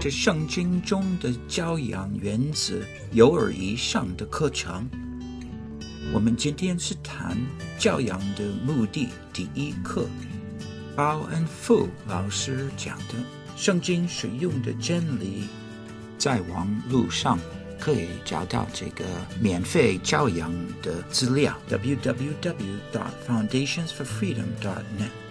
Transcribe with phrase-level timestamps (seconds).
[0.00, 2.80] 这圣经中的教养原则，
[3.12, 4.88] 幼儿以上的课程。
[6.10, 7.36] 我们今天是谈
[7.78, 10.06] 教养的目的第一课，
[10.96, 13.14] 包恩富老师讲的
[13.58, 15.42] 圣经使用的真理，
[16.16, 17.38] 在网路上
[17.78, 19.04] 可以找到这个
[19.38, 25.29] 免费教养的资料 w w w dot foundations for freedom dot net。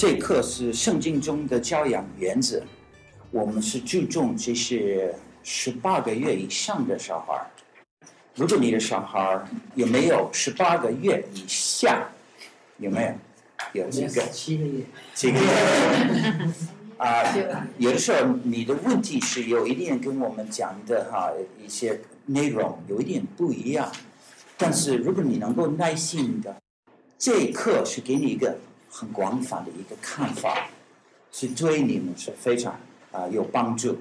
[0.00, 2.62] 这课是圣经中的教养原则，
[3.30, 7.38] 我们是注重这是十八个月以上的小孩。
[8.34, 9.38] 如果你的小孩
[9.74, 12.08] 有没有十八个月以下？
[12.78, 13.14] 有没
[13.74, 13.84] 有？
[13.84, 14.22] 有几个？
[14.28, 14.84] 七个月。
[15.14, 15.46] 七个月？
[16.96, 21.30] 啊，有的时候你的问题是有一点跟我们讲的哈
[21.62, 23.92] 一些内容有一点不一样，
[24.56, 26.56] 但是如果你能够耐心的，
[27.18, 28.56] 这一课是给你一个。
[28.90, 30.68] 很广泛的一个看法，
[31.30, 32.78] 是对你们是非常
[33.12, 33.96] 啊、有帮助。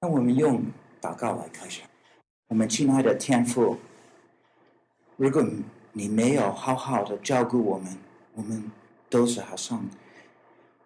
[0.00, 0.62] 那我们用
[1.00, 1.80] 祷告来开始。
[2.48, 3.78] 我们亲爱的天父，
[5.16, 5.42] 如果
[5.92, 7.96] 你没有好好的照顾我们，
[8.34, 8.70] 我们
[9.08, 9.82] 都是好像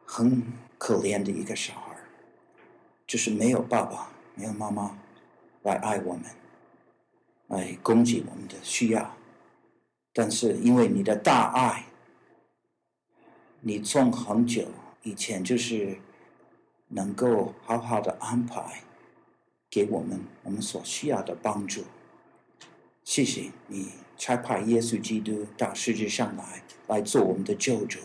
[0.06, 0.42] 很
[0.78, 1.96] 可怜的一个小孩，
[3.06, 4.96] 就是没有爸爸、没有妈妈
[5.62, 6.24] 来爱我们，
[7.48, 9.14] 来供给我们的需要。
[10.12, 11.84] 但是因为你的大爱。
[13.62, 14.64] 你从很久
[15.02, 15.98] 以前就是
[16.88, 18.80] 能够好好的安排
[19.68, 21.82] 给我们我们所需要的帮助。
[23.04, 27.98] 谢谢你差派耶稣基督到世界上来，来做我们的救主，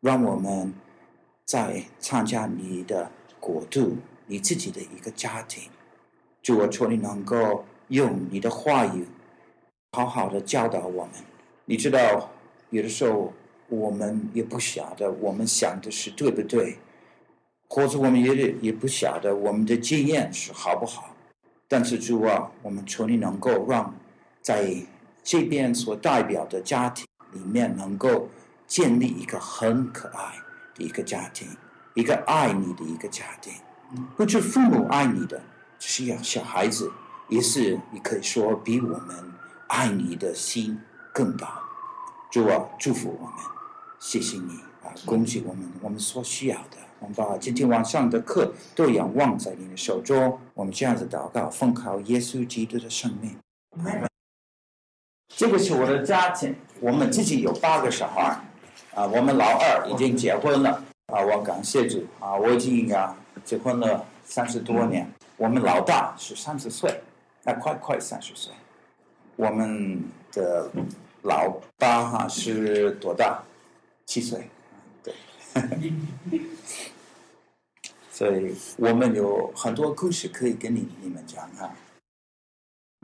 [0.00, 0.74] 让我们
[1.46, 3.96] 在参加你的国度，
[4.26, 5.70] 你自己的一个家庭。
[6.42, 9.06] 主，我求你能够用你的话语
[9.92, 11.14] 好好的教导我们。
[11.64, 12.30] 你知道，
[12.68, 13.32] 有的时候。
[13.68, 16.78] 我们也不晓得我们想的是对不对，
[17.68, 21.14] 或者我们也也不晓得我们的经验是好不好。
[21.68, 23.92] 但是主啊，我们求你能够让
[24.40, 24.76] 在
[25.24, 28.28] 这边所代表的家庭里面，能够
[28.68, 30.34] 建立一个很可爱
[30.76, 31.48] 的一个家庭，
[31.94, 33.52] 一个爱你的一个家庭。
[34.16, 35.42] 不是父母爱你的，
[35.78, 36.90] 只是要小孩子
[37.28, 39.32] 也是你可以说比我们
[39.66, 40.80] 爱你的心
[41.12, 41.60] 更大。
[42.30, 43.55] 主啊，祝福我们。
[43.98, 44.92] 谢谢你啊！
[45.04, 50.38] 恭喜我们，我们所需要的，我们把今天晚上的课都仰望在你的手中。
[50.54, 53.36] 我们这样子祷告，奉靠耶稣基督的生命。
[55.28, 58.40] 这个是我的家庭，我们自己有八个小孩
[58.94, 59.06] 啊。
[59.06, 65.10] 我们老二已经结婚了啊，我感谢主啊，我已经啊结婚了三十多年。
[65.36, 67.02] 我们老大是三十岁，
[67.42, 68.52] 那快快三十岁。
[69.36, 70.02] 我们
[70.32, 70.70] 的
[71.22, 73.42] 老八哈是多大？
[74.06, 74.48] 七岁，
[75.02, 75.12] 对，
[78.10, 81.76] 所以我们有很多故事可以跟你你们讲啊。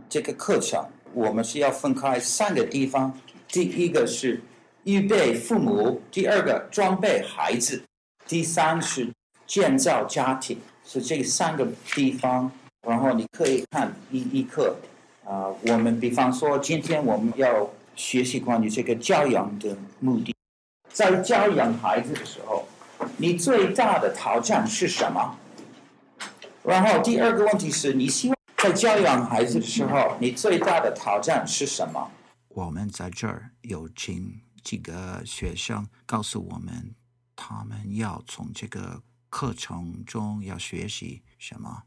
[0.08, 3.18] 这个课程我们是要分开三个地方，
[3.48, 4.40] 第一个是
[4.84, 7.82] 预备父母，第二个装备孩子，
[8.26, 9.08] 第三是
[9.46, 12.50] 建造家庭，是这三个地方。
[12.86, 14.76] 然后你可以看一一课
[15.24, 20.34] 啊，我们比方说今天我们要学习关于这个教养的目的。
[20.92, 22.68] 在教养孩子的时候，
[23.16, 25.38] 你最大的挑战是什么？
[26.62, 32.10] 然后第二个问题是你希望在教养孩子的时候，你最大的挑战是什么？
[32.48, 36.94] 我们在这儿有请几个学生告诉我们，
[37.34, 41.84] 他们要从这个课程中要学习什么？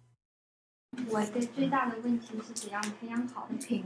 [1.09, 3.85] 我的最大的问题是怎样培养好的品。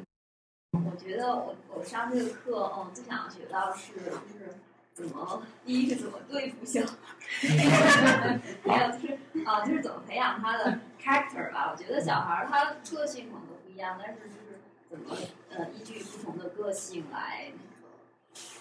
[0.72, 4.56] 我觉得我我上这个课，哦，最想要学到是就是。
[5.00, 5.42] 怎么？
[5.66, 6.94] 第一是怎么对付小孩，
[8.68, 11.72] 还有就是啊，就是怎么培养他的 character 吧。
[11.72, 15.16] 我觉得小孩他个性可能都不一样，但是就是怎么
[15.56, 17.52] 呃，依据不同的个性来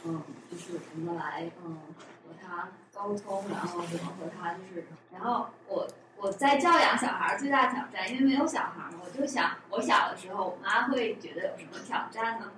[0.05, 1.79] 那个，嗯，就是怎么来嗯
[2.25, 12.53] 和他沟通，然后怎么和他就是，然后我我在教养小孩最大的挑战，因为没有小孩嘛，我就想我小的时候，我妈会觉得有什么挑战呢？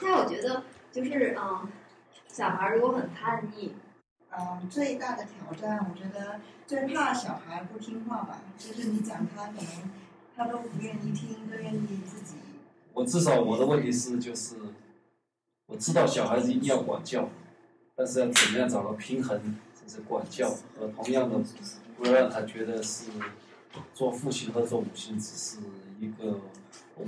[0.00, 1.68] 但我觉得就是嗯。
[2.32, 3.72] 小孩如果很叛逆，
[4.30, 8.40] 嗯，最大的挑战，我觉得最怕小孩不听话吧。
[8.58, 9.90] 就是你讲他，可能
[10.34, 12.36] 他都不愿意听，都愿意自己。
[12.94, 14.56] 我至少我的问题是，就是
[15.66, 17.28] 我知道小孩子一定要管教，
[17.94, 19.38] 但是要怎么样找到平衡，
[19.74, 20.48] 就是管教
[20.78, 21.38] 和同样的，
[21.98, 23.10] 不要让他觉得是
[23.92, 25.58] 做父亲和做母亲只是
[26.00, 26.40] 一个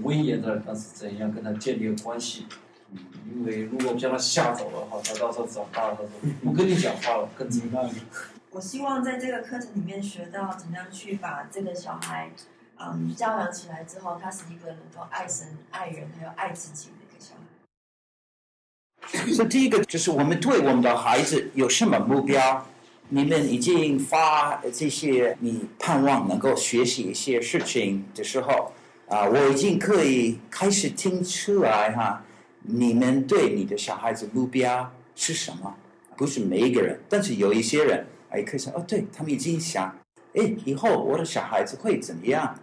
[0.03, 2.47] 威严的，但是怎样跟他建立关系。
[3.35, 6.09] 因为如果将他吓走的话，他到时候长大了，他说
[6.43, 7.91] 不跟你讲话了，更怎么办？
[8.51, 12.31] 我希望在这个课程里面学到怎么样去把这个小孩，
[12.79, 19.33] 嗯，教养起来之后，他是一个能够爱神、爱人还有爱自己的一个小孩。
[19.33, 22.67] 所以第一个就是我们对我们的孩子有什么目标？
[23.11, 28.73] 你们已经发这些，你盼望能够学习一些事情的时候，
[29.09, 32.25] 啊，我已经可以开始听出来哈，
[32.67, 35.75] 你们对你的小孩子目标是什么？
[36.17, 38.07] 不是每一个人，但是有一些人。
[38.31, 39.97] 哎，可以说哦，对他们已经想，
[40.35, 42.59] 哎，以后我的小孩子会怎么样？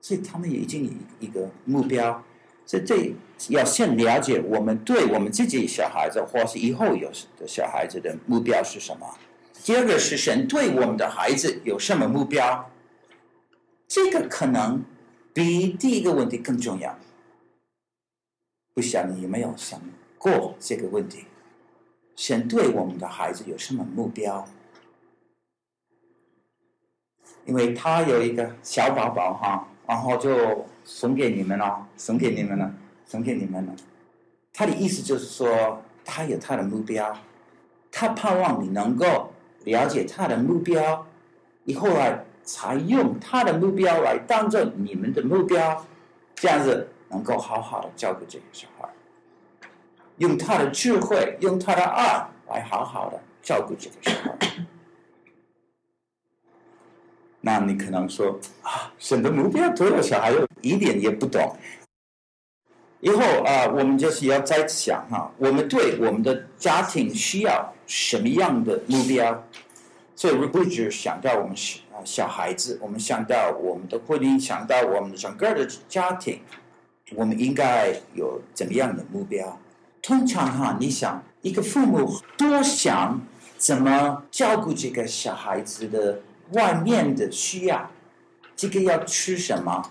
[0.00, 2.24] 所以他们也已经有一个目标。
[2.66, 3.14] 所以这
[3.50, 9.06] 要先了解我们对我们自己小孩子，或是以后有的小孩子的目标是什么。
[9.62, 12.70] 第二个是神对我们的孩子有什么目标？
[13.86, 14.82] 这个可能
[15.32, 16.98] 比第一个问题更重要。
[18.74, 19.80] 不想你有没有想
[20.18, 21.26] 过这个问题？
[22.16, 24.46] 神对我们的孩子有什么目标？
[27.44, 32.74] 因为他有一个小宝宝哈，然后就送给你们了，送给你们了，
[33.04, 33.74] 送给你们了。
[34.52, 37.16] 他的意思就是说，他有他的目标，
[37.92, 39.32] 他盼望你能够
[39.64, 41.06] 了解他的目标，
[41.64, 45.84] 以后来才用他的目标来当做你们的目标，
[46.34, 48.88] 这样子能够好好的照顾这个小孩，
[50.18, 54.36] 用他的智慧，用他的爱来好好的照顾这个小孩。
[57.40, 59.70] 那你可能说啊，什么目标？
[59.74, 61.56] 对了，小孩又一点也不懂。
[62.98, 69.44] 以后啊，我们就是要再想哈，我们对我们的家庭需要什么样的目标？
[70.16, 76.40] 所以不只想到我们小小孩子，我们想到我们的婚姻，想到我们整个的家庭，
[77.12, 79.58] 我们应该有怎么样的目标？
[80.00, 83.20] 通常哈，你想一个父母多想
[83.56, 86.20] 怎么照顾这个小孩子的。
[86.52, 87.90] 外面的需要，
[88.54, 89.90] 这个要吃什么？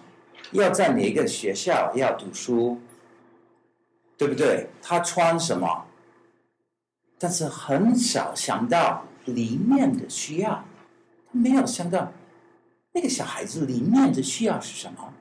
[0.51, 2.79] 要在哪个学校要读书？
[4.19, 4.69] 对不对？
[4.79, 5.85] 他穿什么？
[7.17, 10.63] 但是很少想到里面的需要，
[11.31, 12.13] 他没有想到
[12.91, 15.11] 那个小孩子里面的需要是什么？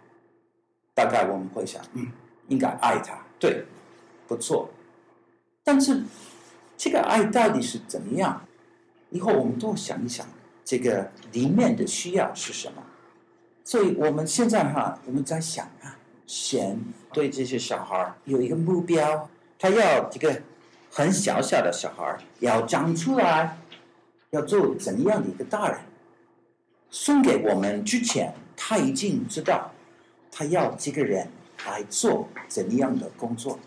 [0.94, 2.06] 大概我们会想，嗯，
[2.48, 3.64] 应该爱他，对，
[4.26, 4.70] 不错。
[5.64, 6.02] 但是
[6.76, 8.42] 这个爱到底是怎么样？
[9.10, 10.26] 以后我们多想一想。
[10.64, 12.82] 这个里面的需要是什么？
[13.64, 16.78] 所以我们现在哈，我们在想啊，神
[17.12, 19.28] 对这些小孩有一个目标，
[19.58, 20.40] 他要这个
[20.88, 23.58] 很小小的小孩要长出来，
[24.30, 25.78] 要做怎样的一个大人？
[26.90, 29.72] 送给我们之前，他已经知道
[30.32, 31.28] 他要这个人
[31.66, 33.60] 来做怎样的工作。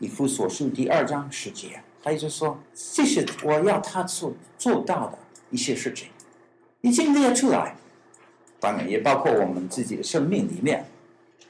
[0.00, 5.18] 以弗所书第二章十节，他就说：“这是我要他做做到的。”
[5.50, 6.08] 一些事情
[6.82, 7.74] 已经列出来，
[8.60, 10.84] 当然也包括我们自己的生命里面，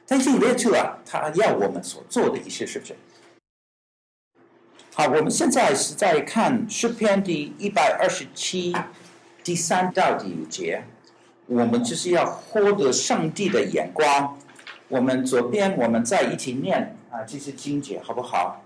[0.07, 2.95] 他已经列出来，他要我们所做的一些事情。
[4.95, 8.73] 好，我们现在是在看诗篇第一百二十七
[9.43, 10.85] 第三到第五节，
[11.49, 14.39] 我们就是要获得上帝的眼光。
[14.89, 18.63] 我们左边我们再一起念啊，这些经节好不好？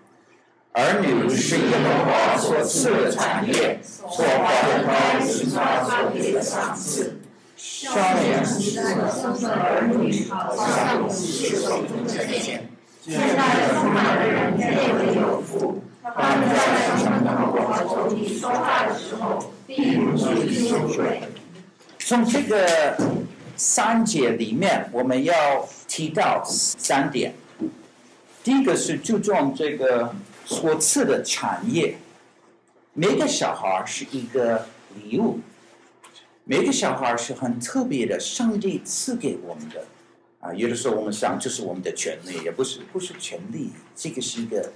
[0.73, 7.21] 儿女是耶和华所赐的产业，所怀的胎是他所给的赏赐。
[7.57, 12.61] 少年时代生的儿女，好像是手中的剑；
[13.03, 14.65] 现在充满的人配
[14.95, 15.83] 为有福。
[16.03, 16.55] 他们在
[16.99, 21.21] 城门和仇敌说话的时候，必不至于羞愧。
[22.05, 22.97] 从这个
[23.57, 27.35] 三节里面，我们要提到三点。
[28.45, 30.15] 第一个是注重这个。
[30.45, 31.95] 所赐的产业，
[32.95, 34.67] 每个小孩是一个
[34.97, 35.39] 礼物，
[36.45, 39.85] 每个小孩是很特别的，上帝赐给我们的。
[40.41, 44.73] 啊，有的时候我们想，这是我们的权利，也不是，不是权利，这个是一个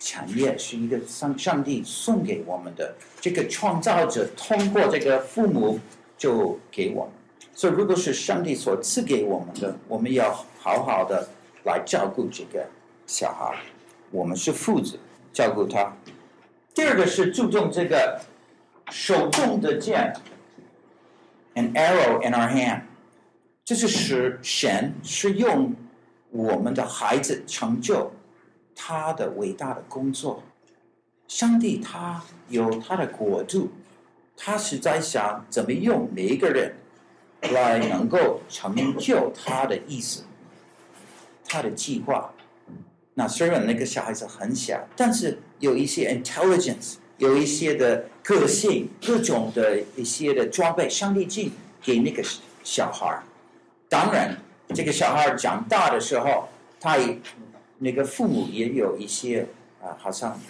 [0.00, 2.96] 产业，是一个上上帝送给我们的。
[3.20, 5.78] 这个创造者通过这个父母
[6.20, 7.12] 就给我们，
[7.54, 11.26] 所以如果是上帝所赐给我们的，我们要好好的
[11.64, 12.62] 来照顾这个
[13.06, 13.58] 小孩。
[14.10, 14.98] 我们是父子，
[15.32, 15.96] 照顾他。
[16.74, 18.20] 第二个是注重这个
[18.90, 20.12] 手中的剑
[21.54, 22.82] ，an arrow in our hand，
[23.64, 25.74] 这是使神是用
[26.30, 28.12] 我们的孩子成就
[28.74, 30.42] 他的伟大的工作。
[31.26, 33.70] 上帝他有他的国度，
[34.42, 36.74] 他是在想怎么用每一个人
[37.52, 40.22] 来能够成就他的意思，
[41.46, 42.32] 他的计划。
[43.12, 52.24] 那虽然那个小孩子很小，但是有一些 intelligence，有一些的个性，各种的一些的装备，上帝进给那个
[52.64, 53.22] 小孩。
[53.90, 54.34] 当然，
[54.74, 56.48] 这个小孩长大的时候，
[56.80, 57.18] 他也
[57.76, 59.46] 那个父母也有一些
[59.82, 60.40] 啊，好像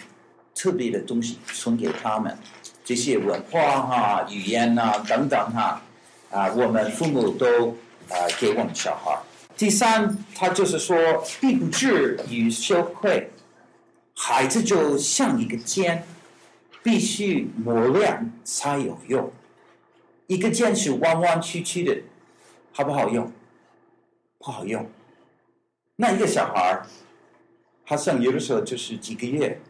[0.53, 2.37] 特别的东西送给他们，
[2.83, 5.81] 这些文化哈、语言呐等等哈，
[6.29, 7.69] 啊，我们父母都
[8.09, 9.17] 啊给我们小孩。
[9.57, 10.97] 第三，他就是说，
[11.39, 13.29] 并不至于羞愧，
[14.15, 16.03] 孩子就像一个尖，
[16.81, 19.31] 必须磨亮才有用。
[20.27, 22.01] 一个剑是弯弯曲曲的，
[22.71, 23.31] 好不好用？
[24.39, 24.89] 不好用。
[25.97, 26.81] 那一个小孩，
[27.83, 29.61] 好像有的时候就是几个月，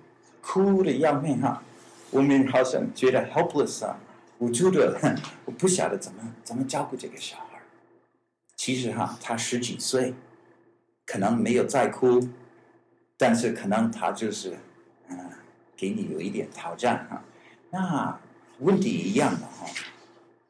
[0.42, 1.62] 哭的要命哈，
[2.10, 3.98] 我们好像觉得 helpless 啊，
[4.40, 5.00] 无助的，
[5.46, 7.62] 我不晓得怎么怎么照顾这个小孩。
[8.56, 10.14] 其实哈，他十几岁，
[11.06, 12.30] 可能没有在哭，
[13.18, 14.58] 但是可能他就是，
[15.10, 15.18] 嗯，
[15.76, 17.24] 给你有一点挑战哈。
[17.70, 18.20] 那
[18.60, 19.66] 问题一样的哈，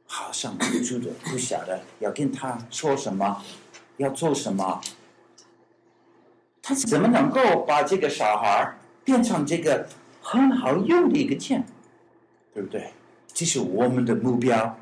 [0.07, 3.41] 好像无助的，不晓得要跟他说什么，
[3.97, 4.81] 要做什么。
[6.61, 9.87] 他怎么能够把这个小孩变成这个
[10.21, 11.65] 很好用的一个剑，
[12.53, 12.91] 对不对？
[13.27, 14.77] 这是我们的目标。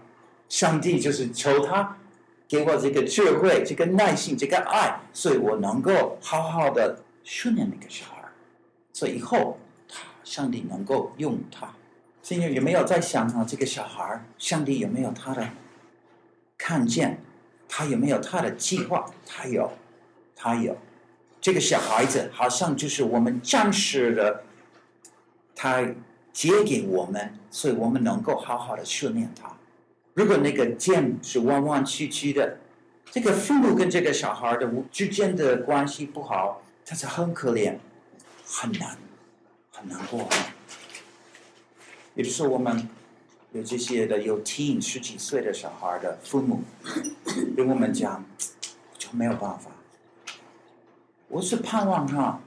[0.47, 1.95] 上帝就是求他。
[2.47, 8.23] 给我这个智慧，这个耐心，这个爱，所以我能够好好的训练那个小孩，
[8.91, 11.71] 所以以后他上帝能够用他。
[12.23, 13.45] 现在有没有在想啊？
[13.47, 15.47] 这个小孩，上帝有没有他的
[16.57, 17.21] 看见？
[17.67, 19.05] 他有没有他的计划？
[19.27, 19.71] 他有，
[20.35, 20.75] 他有。
[21.41, 24.43] 这个小孩子好像就是我们将士的，
[25.55, 25.87] 他
[26.33, 29.49] 借给我们，所以我们能够好好的训练他。
[30.13, 32.57] 如果那个剑是弯弯曲曲的，
[33.09, 37.75] 这个父母跟这个小孩的之间的关系不好，他是很可怜，
[38.45, 38.97] 很难，
[39.71, 40.27] 很难过。
[42.15, 42.89] 也就是说，我们
[43.53, 46.63] 有这些的有 teen 十几岁的小孩的父母，
[47.55, 48.25] 跟我们讲，
[48.97, 49.71] 就没有办法。
[51.29, 52.39] 我是盼望哈，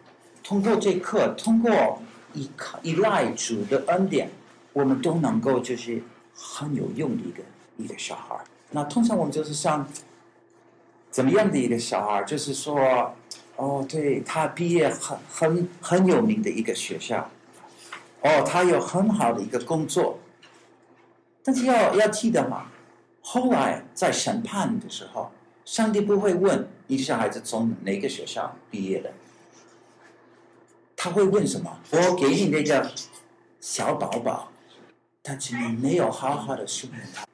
[0.45, 2.03] 通过这课，通过
[2.35, 4.29] 依靠依赖主的恩典，
[4.75, 6.03] 我们都能够就是
[6.35, 7.43] 很有用的一个。
[7.79, 8.37] 一个小孩，
[8.71, 9.89] 那通常我们就是像
[11.11, 12.23] 怎么样的一个小孩？
[12.23, 13.12] 就是说，
[13.57, 17.29] 哦，对，他毕业很很很有名的一个学校，
[18.21, 20.19] 哦，他有很好的一个工作，
[21.43, 22.67] 但是要要记得嘛，
[23.23, 25.33] 后来在审判的时候，
[25.65, 29.11] 上帝不会问你小孩子从哪个学校毕业的，
[30.94, 31.75] 他会问什么？
[31.90, 32.92] 我给你那个
[33.62, 34.52] 小宝宝，
[35.22, 37.25] 但是你没有好好的训练他。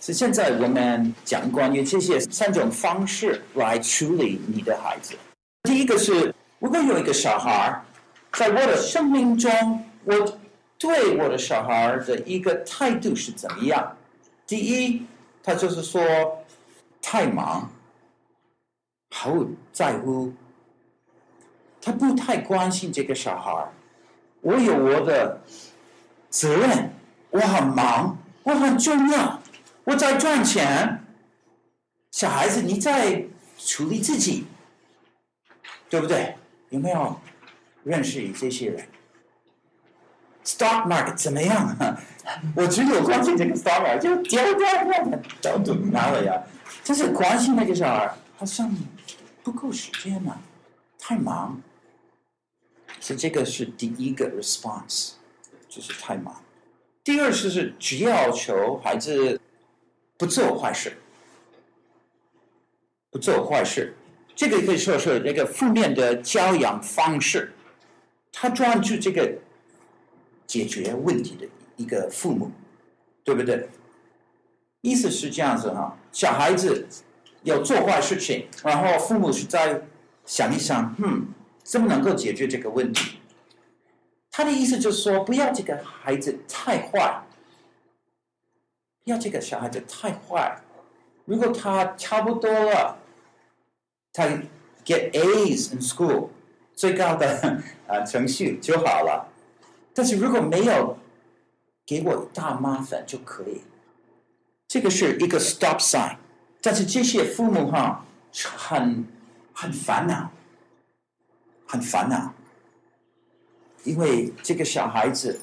[0.00, 5.14] 是现在我们讲关于这些三种方式来处理你的孩子。
[5.62, 7.80] 第一个是，如果有一个小孩，
[8.32, 10.38] 在我的生命中，我
[10.76, 13.96] 对我的小孩的一个态度是怎么样？
[14.48, 15.06] 第一，
[15.44, 16.02] 他就是说
[17.00, 17.70] 太忙，
[19.18, 20.30] 毫不在乎，
[21.80, 23.66] 他不太关心这个小孩。
[24.42, 25.40] 我有我的
[26.28, 26.90] 责任，
[27.30, 29.40] 我很忙，我很重要。
[29.84, 31.02] 我在赚钱，
[32.10, 33.24] 小孩子你在
[33.56, 34.46] 处理自己，
[35.88, 36.36] 对不对？
[36.68, 37.18] 有没有
[37.84, 38.86] 认识这些人
[40.44, 41.74] ？Stock market 怎么样？
[42.54, 46.42] 我只有关心这个 stock market，就掉掉掉掉都拿了呀。
[46.84, 48.74] 就是关心那个小孩，好像
[49.42, 50.40] 不够时间了，
[50.98, 51.60] 太忙。
[53.00, 55.12] 所以这个是第一个 response，
[55.68, 56.42] 就是太忙。
[57.02, 59.40] 第二是是只要求孩子。
[60.18, 60.96] 不做坏事，
[63.10, 63.94] 不做坏事，
[64.34, 67.52] 这个可以说是那个负面的教养方式。
[68.32, 69.36] 他专注这个
[70.46, 72.50] 解决问题的一个父母，
[73.24, 73.68] 对不对？
[74.80, 76.86] 意思是这样子哈，小孩子
[77.46, 79.80] 有做坏事情，然后父母是在
[80.24, 81.28] 想一想，嗯，
[81.62, 83.20] 怎么能够解决这个问题？
[84.32, 87.22] 他的意思就是说，不要这个孩子太坏。
[89.04, 90.60] 要这个小孩子太坏，
[91.24, 92.98] 如果他差不多了，
[94.12, 94.24] 他
[94.84, 96.30] get A's in school
[96.74, 99.28] 最高的啊程序就好了。
[99.94, 100.98] 但是如果没有，
[101.86, 103.62] 给我大麻烦就可以。
[104.66, 106.16] 这个是一个 stop sign。
[106.66, 109.06] 但是这些父母哈很
[109.52, 110.28] 很烦恼，
[111.64, 112.34] 很烦恼，
[113.84, 115.38] 因为这个小孩子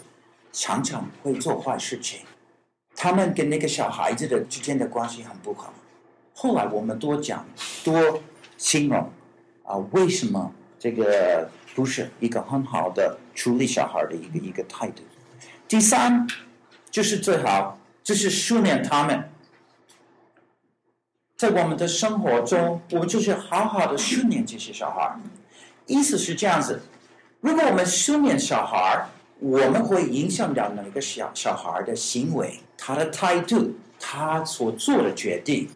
[0.51, 2.19] 常常会做坏事情。
[2.93, 5.73] 他们跟那个小孩子的之间的关系很不好。
[6.33, 7.45] 后来我们多讲
[7.85, 8.21] 多
[8.57, 9.09] 形容
[9.63, 15.01] 啊，为什么这个不是一个很好的处理小孩的一个一个态度。
[15.69, 16.27] 第三，
[16.91, 19.29] 就是最好就是训练他们，
[21.35, 25.15] 在我们的生活中，我们就是好好的训练这些小孩。
[25.85, 26.81] 意思是这样子：
[27.41, 29.05] 如果我们训练小孩，
[29.39, 35.67] 我们会影响到那个小小孩的行为、他的态度、他所做的决定，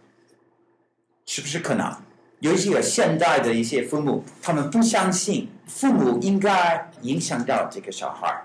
[1.25, 1.93] 是不是可能？
[2.39, 8.43] 有一些现代的一些父母，他们不相信父母应该影响到这个小孩，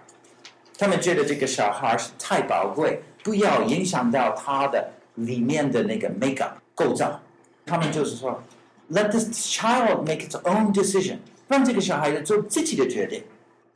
[0.78, 7.20] 他们觉得这个小孩是太宝贵，不要影响到他的里面的那个 makeup 构造。
[7.64, 8.42] 他们就是说
[8.90, 13.22] ，Let this child make its own decision，让这个小孩子做自己的决定。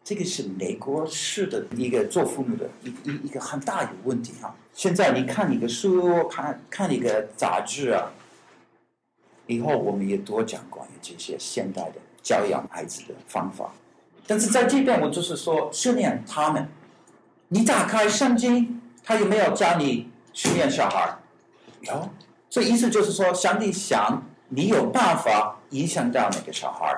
[0.05, 4.55] 这个是美国式的一个做父母的一一一个很大的问题哈。
[4.73, 8.13] 现在你看一个书，看看一个杂志啊。
[9.49, 13.73] 以后我们也多讲关于这些现代的教养孩子的方法，
[14.27, 16.69] 但是在这边我就是说训练他们。
[17.49, 21.17] 你打开圣经，他有没有教你训练小孩？
[21.83, 22.09] 有，
[22.51, 26.97] 所以意思就是说，上帝想你有办法影响到那个小孩，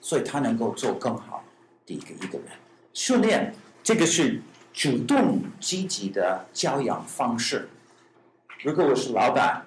[0.00, 1.42] 所以他能够做更好
[1.86, 2.48] 的一个一个人。
[2.92, 4.40] 训练这个是
[4.72, 7.68] 主动积极的教养方式。
[8.62, 9.64] 如果我是老板，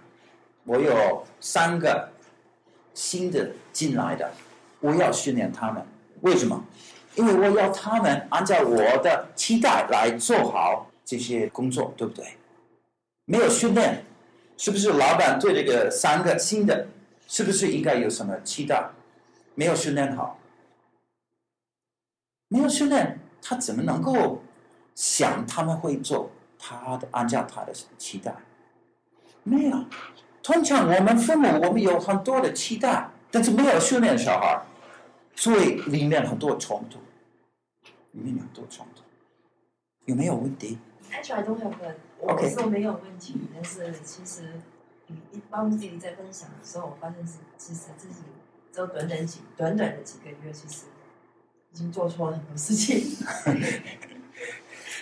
[0.65, 2.09] 我有三个。
[2.93, 4.29] 新的进来的，
[4.81, 5.81] 我要训练他们。
[6.23, 6.61] 为什么？
[7.15, 12.25] 因为我要他们按照我的期待来做好这些工作，对不对？
[13.23, 14.03] 没有训练，
[14.61, 16.87] 是不是老板对这个三个新的，
[17.27, 18.91] 是不是应该有什么期待？
[19.55, 20.37] 没有训练好，
[22.47, 24.43] 没有训练，他怎么能够
[24.93, 28.35] 想他们会做他的按照他的期待？
[29.41, 29.83] 没有。
[30.43, 34.61] 通常我们父母，我们有很多的期待，但是没有训练小孩，
[35.35, 36.99] 所以里面很多冲突，
[38.11, 39.01] 里面很多冲突，
[40.05, 40.77] 有没有问题
[41.11, 44.59] ？Actually, I don't have a, 我说没有问题，但是其实
[45.31, 48.15] 一帮自己在分享的时候，我发现是其实自己
[48.73, 50.85] 只有短短几短短的几个月，其实
[51.71, 53.15] 已经做错了很多事情。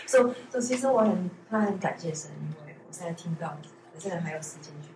[0.05, 3.57] 所以，所以其实我很，他很感谢神，因为我现在听到，
[3.93, 4.89] 我现在还有时间去。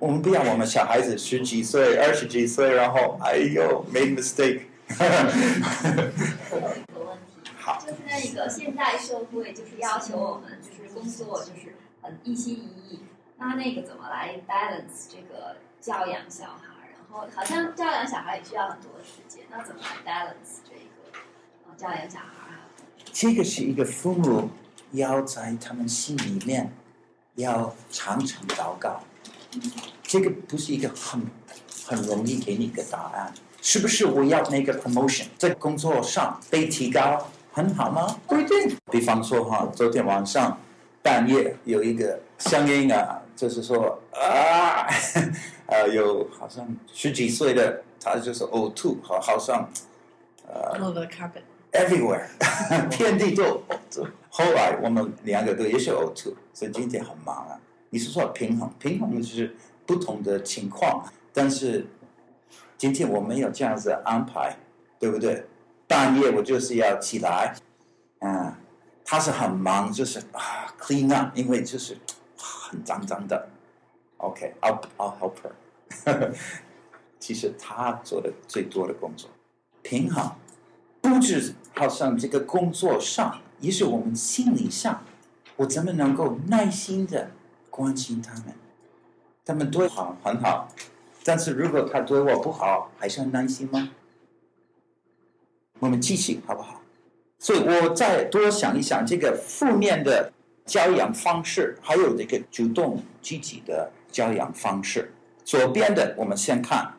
[0.00, 4.62] 我们不要我们小孩子十几岁、二十几岁，然后哎呦，made mistake。
[4.90, 13.00] 有一个问题，好，就是那个现代社会就是要求我们就是工作就是很一心一意，
[13.38, 16.88] 那那个怎么来 balance 这个教养小孩？
[16.92, 22.58] 然后好像教养小孩也需要很多的时间，那怎么来 balance 这个教养小孩？
[23.12, 24.50] 这个是一个父母
[24.90, 26.72] 要在他们心里面
[27.36, 29.00] 要常常祷告。
[30.02, 31.22] 这个不是一个很
[31.86, 33.32] 很容易给你一个答案，
[33.62, 34.04] 是不是？
[34.04, 38.04] 我要那个 promotion 在工作上被提高，很好吗？
[38.26, 38.76] 不一定。
[38.90, 40.58] 比方说哈，昨天晚上
[41.00, 44.88] 半夜有一个声音啊，就是说啊，
[45.70, 49.68] 呃，有好像十几岁的，他就是呕吐，好，好像
[50.48, 52.26] 呃，all the carpet everywhere，
[52.98, 54.04] 遍地都呕吐。
[54.28, 57.56] 后来我们两个都也是呕吐，所以今天很忙啊。
[57.90, 58.68] 你是说平衡？
[58.80, 59.54] 平衡就是
[59.86, 61.86] 不同的情况，但是
[62.76, 64.56] 今天我没有这样子安排，
[64.98, 65.46] 对不对？
[65.94, 67.54] 半夜我就是要起来，
[68.18, 68.52] 嗯，
[69.04, 71.96] 他是很忙，就是啊，clean up，因为就是
[72.36, 73.48] 很脏脏的。
[74.16, 76.32] OK，I'll I'll help her。
[77.20, 79.30] 其实他做的最多的工作，
[79.82, 80.32] 平衡，
[81.00, 85.04] 不止好像这个工作上，也是我们心理上，
[85.54, 87.30] 我怎么能够耐心的。
[87.70, 88.54] 关心他们，
[89.44, 90.68] 他们对好很好，
[91.24, 93.90] 但是如果他对我不好，还是很担心吗？
[95.84, 96.80] 我们继续好不好？
[97.38, 100.32] 所以我再多想一想这个负面的
[100.64, 105.12] 教养方式，还有这个主动积极的教养方式。
[105.44, 106.94] 左边的我们先看，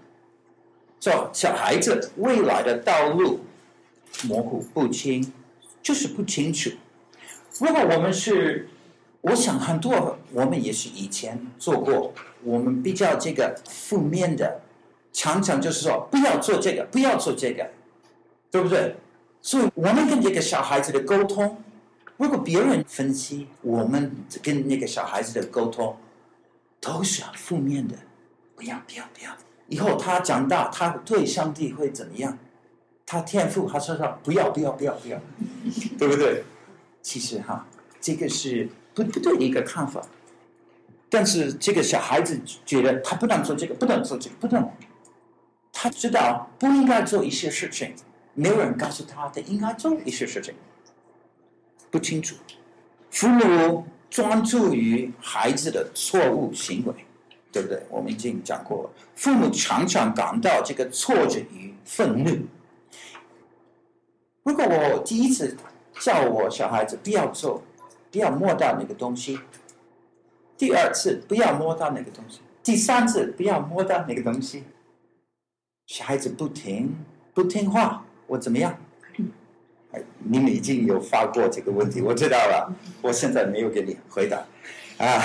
[1.00, 3.40] 这小孩子未来的道路
[4.28, 5.34] 模糊不清，
[5.82, 6.70] 就是不清楚。
[7.60, 8.70] 如果我们是。
[9.28, 14.62] 我想很多，我们也是以前做过，我们比较这个负面的，
[15.12, 17.68] 常常就是说不要做这个，不要做这个，
[18.56, 18.96] 对不对？
[19.42, 21.62] 所以我们跟这个小孩子的沟通，
[22.16, 25.98] 如果别人分析我们跟那个小孩子的沟通，
[26.80, 27.98] 都是很负面的，
[28.56, 29.32] 不要不要不要，
[29.68, 32.38] 以后他长大，他对上帝会怎么样？
[33.06, 35.20] 他天赋，他说说不要不要不要不要，
[36.00, 36.46] 对不对？
[37.02, 37.68] 其实哈，
[38.00, 38.70] 这个是。
[38.96, 40.02] 不不对的一个看法，
[41.10, 44.72] 但是这个小孩子觉得他不能做这个，不能做这个，不能。
[45.74, 47.94] 他知道不应该做一些事情，
[48.36, 50.54] 没有人告诉他他应该做一些事情，
[51.90, 52.36] 不清楚。
[53.10, 56.94] 父母专注于孩子的错误行为，
[57.52, 57.82] 对不对？
[57.90, 58.90] 我们已经讲过了。
[59.16, 62.46] 父母常常感到这个挫折与愤怒。
[64.44, 65.58] 如果我第一次
[66.00, 67.64] 叫我小孩子不要做，
[68.12, 69.38] 不要摸到那个东西；
[70.58, 74.64] 第二次不要摸到那个东西；第三次不要摸到那个东西，
[75.88, 76.94] 小孩子不听
[77.34, 78.78] 不听话，我怎么样？
[80.20, 82.74] 你们已经有发过这个问题，我知道了。
[83.02, 84.44] 我现在没有给你回答
[84.98, 85.22] 啊，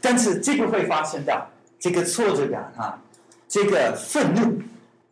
[0.00, 3.02] 但是这个会发生的，这个挫折感啊，
[3.46, 4.62] 这个愤怒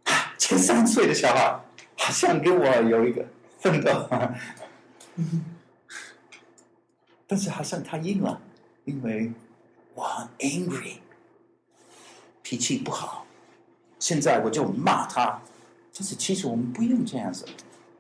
[0.05, 1.61] 啊，这个三岁的小孩
[1.97, 3.25] 好像跟我有一个。
[3.65, 4.11] 奋斗，
[7.27, 8.39] 但是好像他硬了，
[8.85, 9.33] 因为
[9.95, 10.97] 我很 angry，
[12.43, 13.25] 脾气不好，
[13.99, 15.41] 现在我就骂他。
[15.97, 17.47] 但是其实我们不用这样子，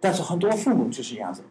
[0.00, 1.42] 但是很多父母就是这样子。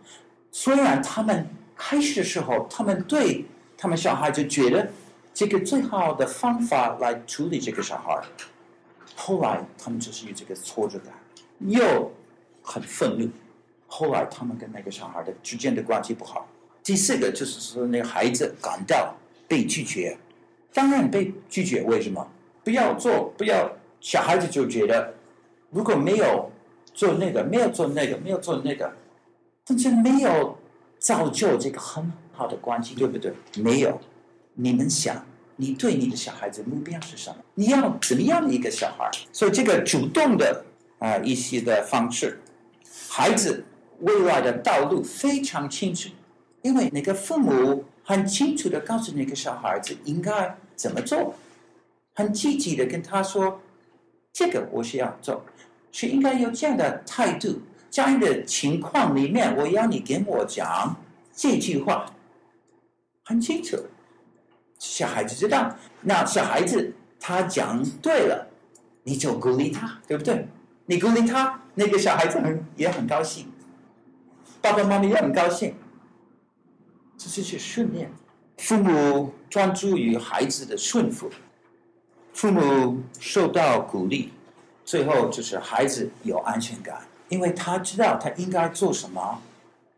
[0.51, 3.45] 虽然他们开始的时候，他们对
[3.77, 4.91] 他们小孩就觉得
[5.34, 8.21] 这个最好的方法来处理这个小孩，
[9.15, 11.13] 后来他们就是有这个挫折感，
[11.60, 12.12] 又
[12.62, 13.29] 很愤怒。
[13.88, 16.47] 后来他们跟那个小孩的之间的关系不好。
[16.84, 19.15] 第四个就是说，那个孩子感到
[19.47, 20.17] 被拒绝，
[20.73, 22.27] 当然被拒绝，为什么？
[22.63, 23.71] 不要做，不要。
[24.01, 25.13] 小孩子就觉得，
[25.73, 26.51] 如果没有
[26.93, 28.93] 做那个，没有做那个，没有做那个，
[29.65, 30.57] 但是没有
[30.99, 33.33] 造就这个很好的关系，对不对？
[33.57, 33.99] 没有。
[34.53, 37.38] 你们想，你对你的小孩子目标是什么？
[37.55, 39.09] 你要怎么样的一个小孩？
[39.31, 40.63] 所以这个主动的
[40.99, 42.39] 啊、一些的方式，
[43.09, 43.65] 孩子。
[43.99, 46.09] 未来的道路非常清楚，
[46.62, 51.33] 因为那个父母很清楚的告诉那个小孩子应该怎么做，
[52.13, 53.62] 很积极的跟他说
[54.33, 55.41] ：“这个我是要做，
[55.93, 57.62] 是应该有这样的态度。
[57.89, 60.95] 这样的情况里面，我要你跟我讲
[61.32, 62.08] 这句话，
[63.23, 63.77] 很清楚。
[64.79, 68.47] 小孩子知道，那小孩子他讲对了，
[69.03, 70.47] 你就鼓励他，对不对？
[70.88, 73.47] 你鼓励他，那个小孩子很也很高兴。”
[74.60, 75.75] 爸爸妈妈也很高兴，
[77.15, 78.12] 这是去训练。
[78.58, 81.29] 父母专注于孩子的顺服，
[82.34, 84.34] 父母受到鼓励，
[84.85, 89.41] 最后就是孩子有安全感，因为他知道他应该做什么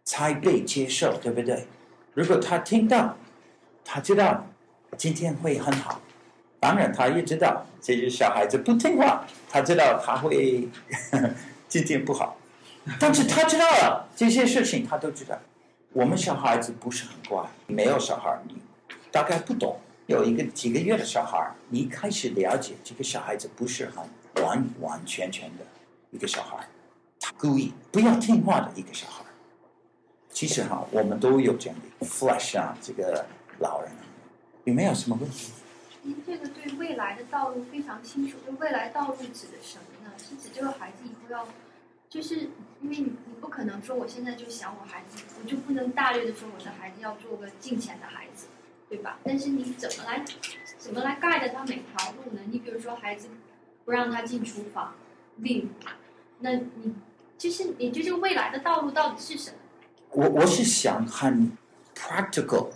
[0.04, 1.66] 才被接受，对不对？
[2.14, 3.16] 如果他听到，
[3.84, 4.46] 他知道
[4.98, 6.00] 今天会很好，
[6.60, 10.70] 当然他也知道这些小孩子不听话，他知道他会
[11.12, 11.30] 呵呵
[11.68, 12.38] 今天不好。
[13.00, 15.38] 但是他知道了这些事情，他都知道。
[15.92, 18.56] 我们小孩子不是很乖，没有小孩，你
[19.12, 19.80] 大概不懂。
[20.08, 24.04] 有一个几个月的小孩，你开始了解这个小孩子不是很
[24.42, 25.66] 完完全全的
[26.12, 26.68] 一个小孩，
[27.20, 29.24] 他故意不要听话的一个小孩。
[30.30, 33.26] 其实哈，我们都有这样的 flash 啊，这个
[33.60, 33.92] 老人
[34.66, 35.52] 有没有什么问题？
[36.04, 38.38] 您这个对未来的道路非常清楚。
[38.46, 40.12] 就未来道路指的什么呢？
[40.18, 41.48] 是指这个孩子以后要。
[42.08, 42.36] 就是
[42.82, 48.46] 因为你，你不可能说我现在就想我孩子，我就不能大略的说我的孩子要做个敬虔的孩子，
[48.88, 49.20] 对吧？
[49.24, 50.24] 但是你怎么来，
[50.78, 52.42] 怎么来 guide 他每条路呢？
[52.50, 53.28] 你比如说孩子
[53.86, 54.94] 不让他进厨房，
[55.42, 55.70] 病，
[56.40, 56.94] 那你
[57.38, 59.58] 其实你这个未来的道路到底是什么？
[60.12, 61.56] 我我是想很
[61.96, 62.72] practical，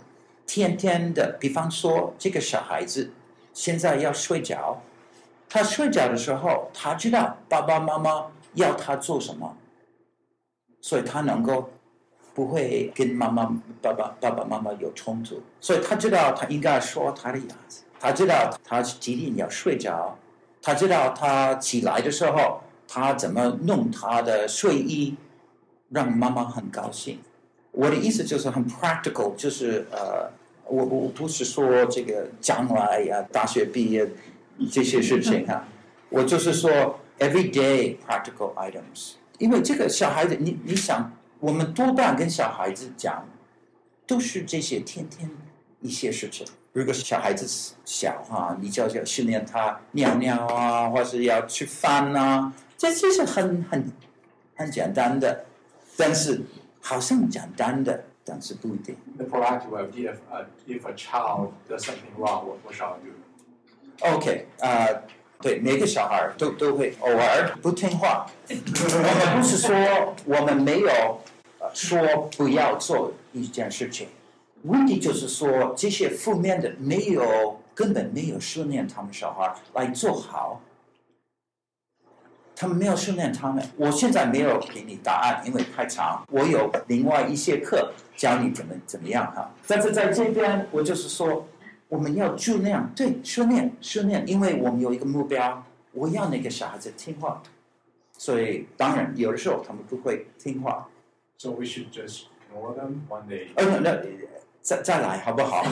[0.46, 3.12] 天天的，比方说这个小孩子
[3.52, 4.80] 现在要睡觉，
[5.48, 8.30] 他睡觉的时候，他知道爸爸妈妈。
[8.54, 9.56] 要他做什么，
[10.80, 11.70] 所以他能够
[12.34, 13.44] 不会跟妈妈、
[13.80, 20.18] 爸爸、爸爸妈妈有冲突，所以他知道他应该说他的样子，他知道他几点要睡觉，
[20.62, 25.14] 他知道他起来的时候他怎么弄他的睡衣，
[25.88, 27.18] 让妈妈很高兴。
[27.72, 30.30] 我的意思就是很 practical，就是呃，
[30.66, 34.08] 我我不是说这个将来呀、大学毕业
[34.70, 35.68] 这些事情啊，
[36.08, 36.98] 我就是说。
[37.20, 43.28] Everyday practical items，因为这个小孩子，你你想，我们多半跟小孩子讲，
[44.06, 45.30] 都是这些天天
[45.82, 46.46] 一些事情。
[46.72, 53.92] 如果是小孩子小哈，你就要训练他尿尿啊，或是要吃饭啊，这这是很很
[54.54, 55.44] 很简单的，
[55.96, 56.40] 但是
[56.80, 58.96] 好像简单的，但是不一定。
[59.16, 64.16] The proactive if a child does something wrong, what what shall I do?
[64.16, 65.00] OK 啊、uh,。
[65.42, 68.26] 对，每个小孩都都会偶尔不听话。
[68.46, 71.18] 我们不是说我们没有
[71.72, 74.06] 说不要做一件事情，
[74.62, 80.60] 问题就是说这些负面的没有根本没有训练他们小孩来做好。
[82.54, 83.66] 他们没有训练他们。
[83.78, 86.22] 我现在没有给你答案，因为太长。
[86.30, 89.50] 我有另外一些课教你怎么怎么样哈。
[89.66, 91.48] 但是在这边，我就是说，
[91.88, 97.42] 我们要尽量对训练训练，因为我们有一个目标，我要那个小孩子听话。
[98.18, 100.86] 所以当然有的时候他们不会听话。
[101.38, 103.00] So we should just ignore them.
[103.54, 103.96] 呃，那
[104.62, 105.62] 再再来好不好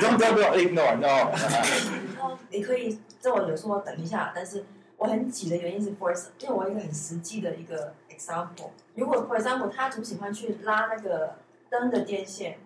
[0.00, 1.32] ？Don't don't ignore no。
[2.50, 4.64] 你可以这我有说等一下，但是。
[4.98, 8.70] 我很挤的原因是，for example，因为我一个很实际的一个 example。
[8.94, 11.34] 如果 for example 他总喜欢去拉那个
[11.68, 12.58] 灯的电线，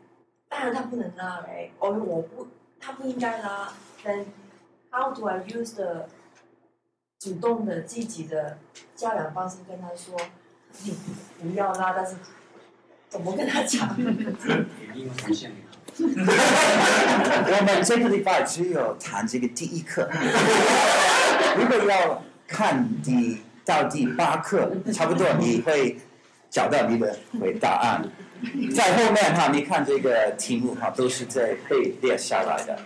[0.48, 2.46] 当然他不能拉哎，我我不，
[2.78, 3.72] 他不应该拉。
[4.04, 4.26] Then
[4.92, 6.06] how do I use the
[7.18, 8.58] 主动的、积极的
[8.94, 10.16] 教养方式跟他说，
[10.84, 12.14] 你不要拉，但是
[13.10, 13.94] 怎么跟他讲？
[15.98, 20.08] 我们这个礼拜只有谈这个第一课。
[21.58, 25.98] 如果要看第到第八课，差不多你会
[26.48, 28.08] 找到你的回答案。
[28.74, 32.78] 在后面哈，你看这个题目哈，都是在被列下来的。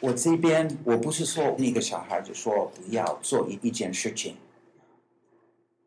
[0.00, 4.36] 我这边我不是说那个小孩就说不要做一一件事情，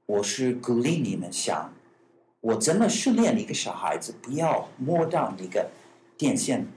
[0.05, 1.73] 我是鼓励你们想，
[2.41, 5.69] 我怎么训练一个小孩子不要摸到那个
[6.17, 6.67] 电线，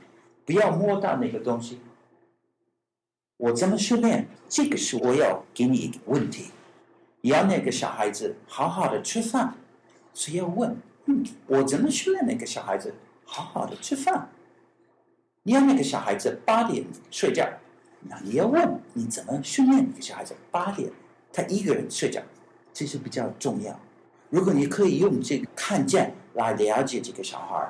[0.45, 1.81] 不要摸到那个东西。
[3.37, 4.27] 我怎么训练？
[4.49, 6.51] 这个是我要给你一个问题，
[7.23, 9.55] 要那个小孩子好好的吃饭，
[10.13, 12.95] 是要问，嗯，我怎么训练那个小孩子
[13.25, 14.29] 好好的吃饭？
[15.43, 17.49] 你要那个小孩子八点睡觉，
[18.09, 20.91] 那你要问你怎么训练那个小孩子八点
[21.33, 22.21] 他一个人睡觉，
[22.75, 23.79] 这是比较重要。
[24.31, 27.69] 如果你可以用这个看见来了解这个小孩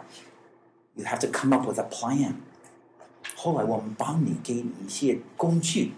[0.94, 2.34] ，you have to come up with a plan。
[3.34, 5.92] 后来我们帮你给你一些工具，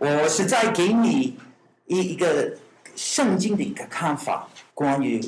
[0.00, 1.38] 我是在给你
[1.86, 2.52] 一一个
[2.96, 5.20] 圣经的一个看法，关于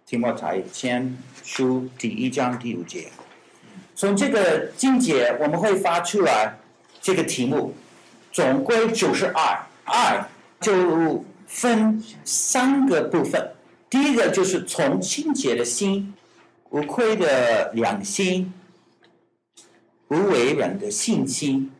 [0.04, 3.08] 提摩太前书第一章第五节。
[3.94, 6.56] 从这个经节，我们会发出来
[7.00, 7.74] 这个题目，
[8.32, 9.66] 总归就是爱。
[9.84, 10.26] 爱
[10.60, 13.52] 就分三个部分，
[13.88, 16.12] 第一个就是从清洁的心、
[16.70, 18.52] 无愧的良心、
[20.08, 21.70] 无为人的信心，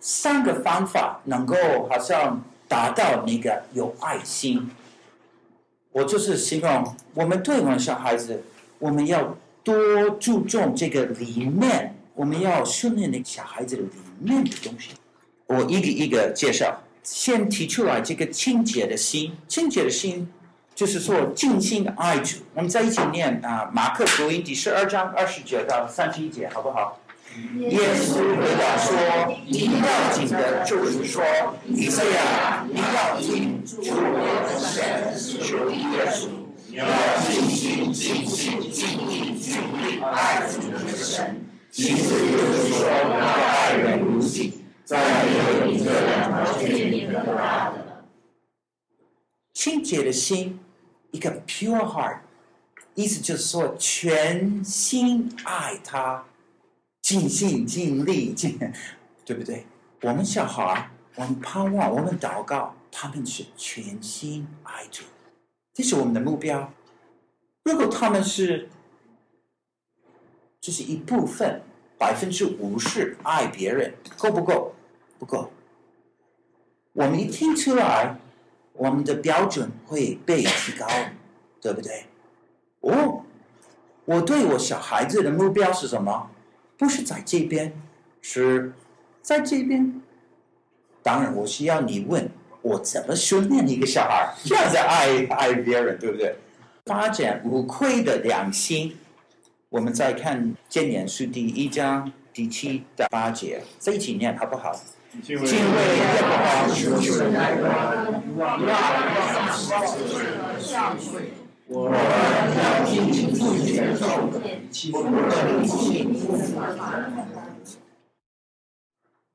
[0.00, 1.56] 三个方法能够
[1.88, 4.70] 好像达到那个有爱心。
[5.92, 8.42] 我就是希望我们对我们小孩子，
[8.78, 9.36] 我们要。
[9.62, 14.92] 多注重这个里面，我们要训练那个小孩子的里面的东西。
[15.46, 20.26] 我一个一个介绍，先提出来这个清洁的心，清洁的心
[20.74, 22.38] 就是说尽心的爱主。
[22.54, 26.98] 我们在一起念啊，《马可福音》第十二章二十九到三十一节，好不好？
[27.58, 28.88] 耶稣回答说
[29.46, 31.22] ：“你要紧的就是说，
[31.68, 36.28] 以赛亚，你要听主我的神是属耶稣。”
[36.70, 36.86] 你要
[37.26, 48.04] 尽心、尽性、尽力、尽力爱主的神，其次就是说爱人如己，再有一个两条线连得大的。
[49.52, 50.60] 清洁的心，
[51.10, 52.18] 一个 pure heart，
[52.94, 56.24] 意思就是说全心爱他，
[57.02, 58.58] 尽心尽力尽，
[59.24, 59.66] 对不对？
[60.02, 65.04] 我们小孩，我们盼望，我们祷告，他们是全心爱主。
[65.72, 66.72] 这是我们的目标。
[67.64, 68.68] 如果他们是，
[70.60, 71.62] 这是一部分，
[71.98, 74.74] 百分之五十爱别人，够不够？
[75.18, 75.50] 不够。
[76.92, 78.18] 我们一听出来，
[78.72, 80.86] 我们的标准会被提高，
[81.60, 82.06] 对不对？
[82.80, 83.24] 哦，
[84.06, 86.30] 我对我小孩子的目标是什么？
[86.80, 87.70] 不是在这边，
[88.22, 88.72] 是
[89.20, 90.00] 在这边。
[91.02, 92.26] 当然，我需要你问。
[92.62, 96.36] 我怎么训练一个小孩这样子爱爱别人，对不对？
[96.84, 98.98] 发展无愧的良心。
[99.70, 104.78] 我们再看《箴言书》第一章第七到八节，这一起念好不好？
[105.22, 105.52] 敬畏耶
[106.20, 107.64] 和华是存在的，
[111.72, 116.42] 我要听从父亲的教诲，不可离弃父的
[116.76, 117.08] 法。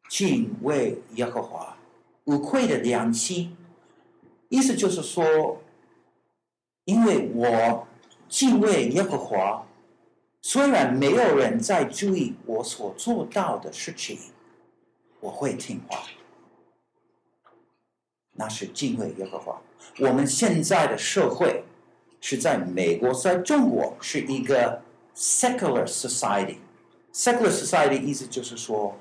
[0.09, 1.77] 敬畏耶和华。
[2.25, 3.55] 无愧的良心，
[4.49, 5.61] 意思就是说，
[6.83, 7.87] 因为我
[8.27, 9.65] 敬畏耶和华，
[10.41, 14.19] 虽然没有人在注意我所做到的事情，
[15.21, 16.03] 我会听话。
[18.33, 19.61] 那是敬畏耶和华。
[19.99, 21.63] 我们现在的社会
[22.27, 24.81] 是在美国，在中国是一个
[25.15, 26.57] secular society。
[27.13, 28.97] secular society 意思就是说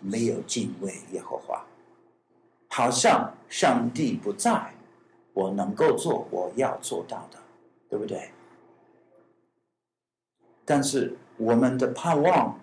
[0.00, 1.64] 没有敬畏耶和华，
[2.66, 4.74] 好像上帝不在，
[5.34, 7.38] 我能够做我要做到的，
[7.88, 8.32] 对不对？
[10.64, 12.58] 但是我们的盼望，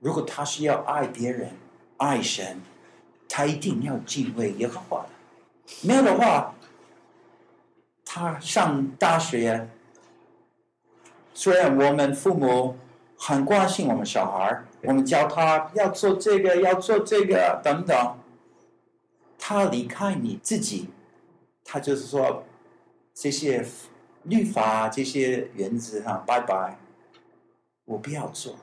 [0.00, 1.52] 如果他是要爱别人、
[1.98, 2.60] 爱神，
[3.28, 5.10] 他一定要敬畏耶和华的。
[5.86, 6.52] 没有的话，
[8.18, 9.68] 他上大学，
[11.34, 12.74] 虽然我们父母
[13.18, 18.18] 很关心我们小孩，我们教他要做这个，要做这个等等，
[19.38, 20.88] 他离开你自己，
[21.62, 22.42] 他就是说
[23.12, 23.62] 这些
[24.22, 26.78] 律法、这些原则哈，拜拜，
[27.84, 28.56] 我不要做，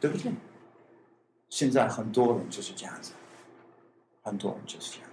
[0.00, 0.32] 对不对？
[1.48, 3.12] 现在很多人就是这样子。
[4.22, 5.09] 很多人就是这样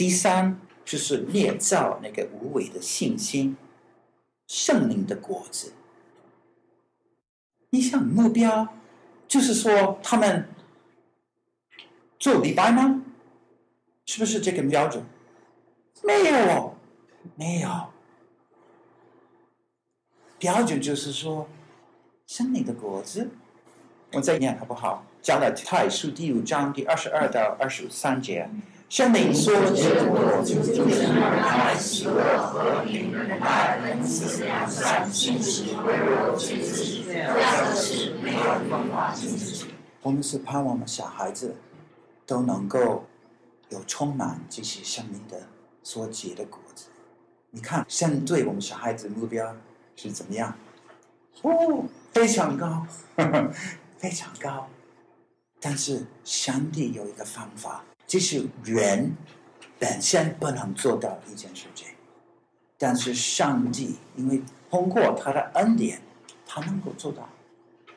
[0.00, 3.54] 第三就是捏造那个无伪的信心，
[4.46, 5.74] 圣灵的果子。
[7.68, 8.66] 你想目标，
[9.28, 10.48] 就是说他们
[12.18, 13.04] 做礼拜吗？
[14.06, 15.04] 是不是这个标准？
[16.02, 16.74] 没有，
[17.36, 17.92] 没有。
[20.38, 21.46] 标准就是说，
[22.26, 23.28] 圣灵的果子，
[24.12, 25.04] 我再念好不好？
[25.20, 28.48] 加拉太书第五章第二十二到二十三节，
[28.90, 38.68] 圣灵说：“这果子就是爱、喜乐、和平、忍耐、恩慈、良善、信实、温柔、节制，这样的事没有人。
[38.68, 39.66] 能禁止。”
[40.02, 41.54] 我们是盼望我们小孩子
[42.26, 43.04] 都能够
[43.68, 45.40] 有充满这些圣灵的
[45.84, 46.86] 所结的果子。
[47.50, 49.54] 你看，相对我们小孩子目标。
[49.94, 50.52] 是怎么样？
[51.42, 53.50] 哦，非常高呵呵，
[53.98, 54.66] 非常高。
[55.60, 59.16] 但是上帝有一个方法，就是人
[59.78, 61.86] 本身不能做到一件事情，
[62.76, 66.02] 但是上帝因为通过他的恩典，
[66.44, 67.28] 他能够做到。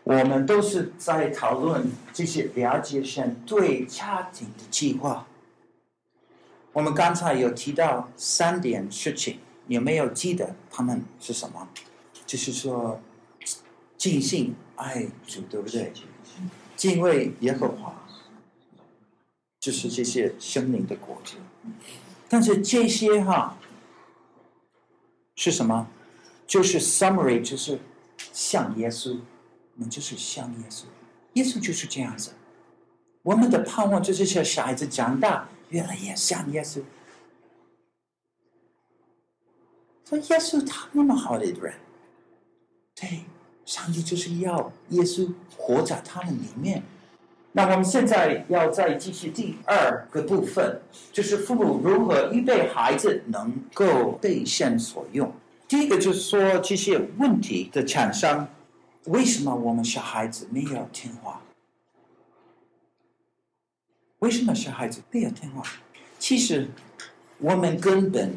[0.04, 5.26] 我们都是在讨论这些了解神对家庭的计划。
[6.74, 11.68] 我们刚才有提到三点事情，有没有记得他们是什么？
[12.28, 13.02] 就是说，
[13.98, 15.92] 尽心爱主，对不对？
[16.76, 18.03] 敬畏耶和华，
[19.64, 21.36] 就是这些生命的果子。
[22.28, 23.58] 但是这些哈
[25.36, 25.88] 是什么？
[26.46, 27.80] 就是 summary，就是
[28.34, 29.22] 像耶稣，
[29.76, 30.84] 我们就是像耶稣。
[31.36, 32.34] 耶稣就是这样子。
[33.22, 36.84] 我们的盼望就是像小孩子长大，越来越像耶稣。
[40.10, 41.74] 说耶稣他那么好的一个人。
[42.96, 43.24] 对，
[43.66, 46.84] 上帝就是要耶稣活在他们里面。
[47.56, 55.32] 那我们现在要再继续第二个部分，就是父母如何预备孩子能够被神所用。
[55.68, 58.48] 第一个就是说这些问题的产生，
[59.06, 61.40] 为什么我们小孩子没有听话？
[64.20, 65.64] 为什么小孩子没有听话？
[66.20, 66.68] 其实
[67.38, 68.36] 我们根本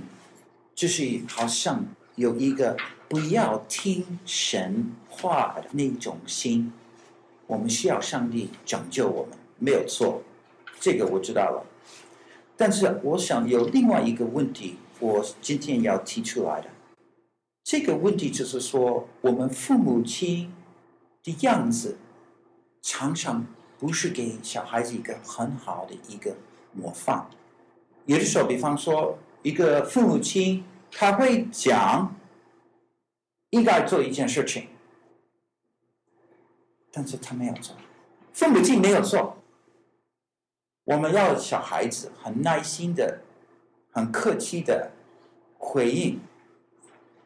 [0.74, 2.76] 就是好像有一个。
[3.08, 6.72] 不要听神话的那种心，
[7.46, 10.22] 我们需要上帝拯救我们，没有错，
[10.80, 11.64] 这个我知道了。
[12.56, 16.68] 但是我想有另外一个问题，我今天要提出来的，
[17.64, 20.52] 这个问题就是说，我们父母亲
[21.22, 21.98] 的样子，
[22.82, 23.46] 常常
[23.78, 26.36] 不是给小孩子一个很好的一个
[26.72, 27.26] 模范。
[28.06, 32.14] 有的时候，比方说，一个父母亲他会讲。
[33.50, 34.66] 应该做一件事情，
[36.96, 37.76] 但是他没有做，
[38.32, 39.36] 父母亲没有做。
[40.84, 43.20] 我们要小孩子很耐心的、
[43.92, 44.92] 很客气的
[45.58, 46.18] 回应，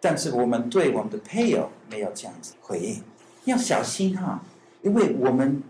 [0.01, 3.05] 但是我们对我们的配偶没有这样子回应，
[3.45, 4.43] 要小心哈，
[4.83, 5.62] 因为我们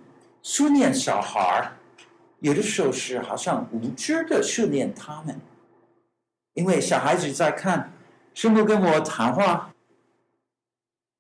[0.42, 1.72] 训练小孩儿，
[2.38, 5.38] 有的时候是好像无知的训练他们，
[6.54, 7.92] 因为小孩子在看，
[8.32, 9.74] 师傅跟我谈话。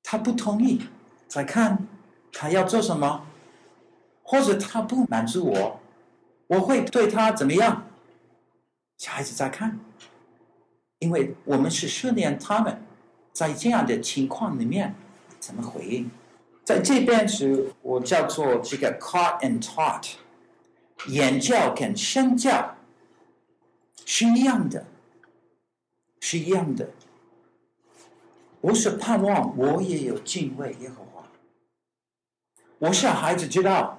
[0.02, 0.80] 他不同意，
[1.28, 1.86] 再看
[2.32, 3.26] 他要做什么，
[4.22, 5.80] 或者他不满足我，
[6.46, 7.86] 我会对他怎么样？
[8.98, 9.80] 小孩子在看，
[10.98, 12.82] 因为我们是训练他们
[13.32, 14.94] 在这样的情况里面
[15.38, 16.10] 怎么回应。
[16.62, 20.12] 在这边是我叫做这个 caught and taught，
[21.08, 22.76] 言教跟身教
[24.04, 24.86] 是一样的，
[26.20, 26.90] 是一样的。
[28.60, 31.09] 我是盼望我也有敬畏耶和华。
[32.80, 33.98] 我小孩子知道，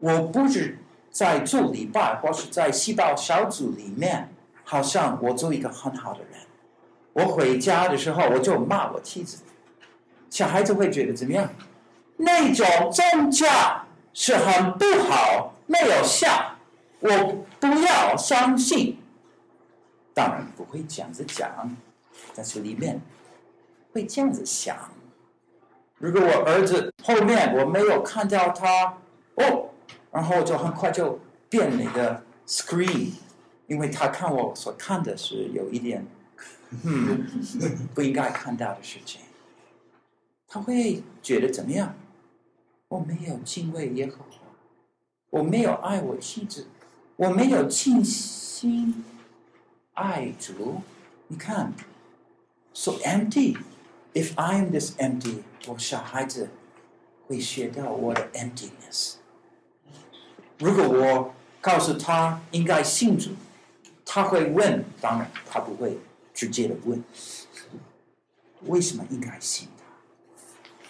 [0.00, 0.78] 我不是
[1.10, 4.28] 在做礼拜或是在细胞小组里面，
[4.64, 6.40] 好像我做一个很好的人。
[7.12, 9.38] 我回家的时候，我就骂我妻子。
[10.28, 11.48] 小孩子会觉得怎么样？
[12.16, 13.46] 那种宗教
[14.12, 16.56] 是很不好，没有效，
[16.98, 18.98] 我不要相信。
[20.12, 21.76] 当然不会这样子讲，
[22.34, 23.00] 但是里面
[23.92, 24.76] 会这样子想。
[25.98, 28.98] 如果我儿子后面我没有看到他
[29.36, 29.70] 哦，
[30.12, 31.18] 然后就很快就
[31.48, 33.12] 变那个 screen，
[33.66, 36.06] 因为他看我所看的是有一点，
[37.94, 39.22] 不应该看到的事情。
[40.46, 41.94] 他会觉得怎么样？
[42.88, 44.38] 我没有敬畏耶和华，
[45.30, 46.66] 我没有爱我妻子，
[47.16, 49.04] 我没有尽心
[49.94, 50.82] 爱主。
[51.26, 51.72] 你看
[52.72, 53.56] ，so empty。
[54.16, 56.48] If I am this empty，我小孩子
[57.26, 59.16] 会学到我的 emptiness。
[60.58, 63.32] 如果我告诉他应该信主，
[64.06, 65.98] 他会问，当然他不会
[66.32, 67.04] 直接的问，
[68.62, 69.68] 为什么应该信？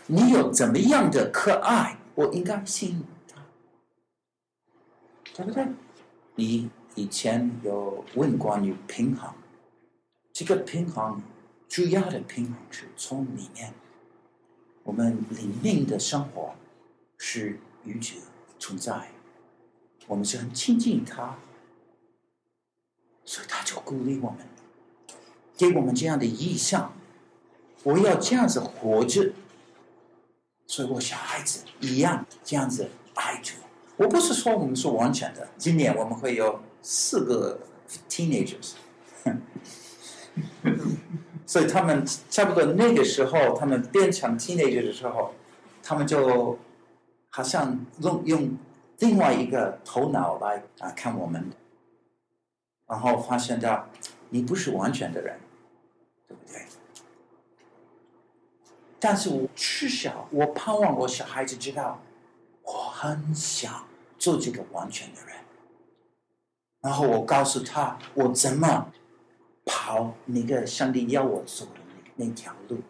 [0.07, 3.45] 你有怎么样的可爱，我应该信他，
[5.35, 5.67] 对不对？
[6.37, 9.35] 你以前有问关于平衡，
[10.33, 11.21] 这个平衡
[11.69, 13.73] 主要的平衡是从里面，
[14.85, 16.55] 我们里面的生活
[17.19, 18.15] 是与主
[18.59, 19.11] 存在，
[20.07, 21.39] 我们是很亲近他，
[23.25, 24.39] 所以他就鼓励我们，
[25.57, 26.93] 给我们这样的意向，
[27.83, 29.33] 我要这样子活着。
[30.69, 33.55] 所以我小孩子一样这样子爱主。
[33.97, 35.49] 我不是说我们是完全的。
[35.57, 37.61] 今年我们会有四个
[38.11, 38.73] teenagers，
[41.47, 45.33] 所以他们差不多那个时候，他们变成 teenager 的时候，
[45.83, 46.59] 他们就
[47.31, 48.59] 好像用用
[48.99, 51.51] 另外一个头脑来啊看我们，
[52.89, 53.87] 然后发现到
[54.31, 55.39] 你不是完全的人，
[56.27, 56.67] 对不对？
[58.99, 62.01] 但是我至少，我盼望我小孩子知道，
[62.63, 63.87] 我很想
[64.19, 65.37] 做这个完全的人。
[66.81, 68.91] 然后我告诉他，我怎么
[69.67, 71.73] 跑那个上帝要我走的
[72.17, 72.81] 那那条路。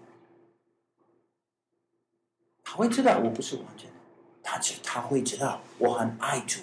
[2.62, 3.96] 他会知道我不是完全的，
[4.42, 6.60] 但是他会知道我很爱主，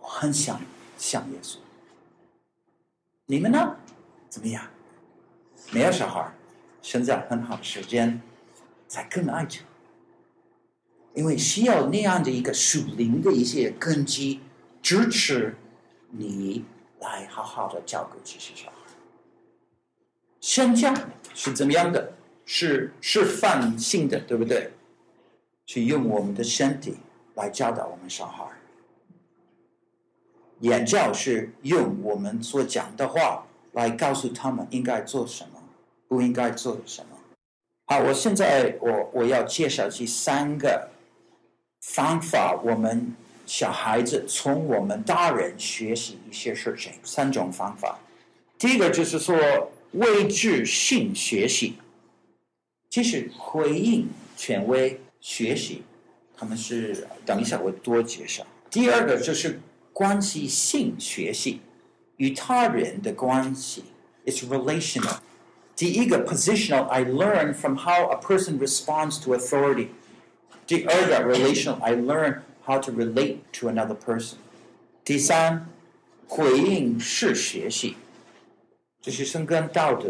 [0.00, 0.58] 我很想
[0.96, 1.58] 像耶稣。
[3.26, 3.76] 你们呢？
[4.30, 4.66] 怎么样？
[5.70, 6.32] 没有小孩，
[6.80, 8.22] 现在很好的时间。
[8.88, 9.64] 才更爱主，
[11.12, 14.40] 因为需要那样的一个属灵的一些根基
[14.80, 15.56] 支持
[16.10, 16.64] 你
[17.00, 18.75] 来好好的照顾这些小孩。
[20.40, 20.94] 宣教
[21.34, 22.12] 是怎么样的？
[22.48, 24.70] 是示范性的，对不对？
[25.66, 26.96] 去用我们的身体
[27.34, 28.44] 来教导我们小孩。
[30.60, 35.60] 言教是用我们所讲的话来告诉他们应该做什么，
[36.06, 37.18] 不应该做什么。
[37.86, 40.88] 好，我现在我我要介绍这三个
[41.82, 43.12] 方法，我们
[43.44, 46.92] 小孩子从我们大人学习一些事情。
[47.02, 47.98] 三种方法，
[48.56, 49.36] 第一个就是说
[49.91, 51.75] 畏惧性学习，
[52.89, 54.07] 就是回应
[54.37, 55.83] 权威学习，
[56.37, 58.45] 他们是等一下我多介绍。
[58.69, 59.59] 第二个就是
[59.91, 61.59] 关系性学习，
[62.17, 63.83] 与他人的关系，
[64.25, 65.17] it's relational。
[65.75, 69.87] 第一个 positional, I learn from how a person responds to authority.
[70.67, 74.35] 第二个 relational, I learn how to relate to another person.
[75.03, 75.67] 第三，
[76.27, 77.95] 回应式学习，
[79.06, 80.08] 就是生根道德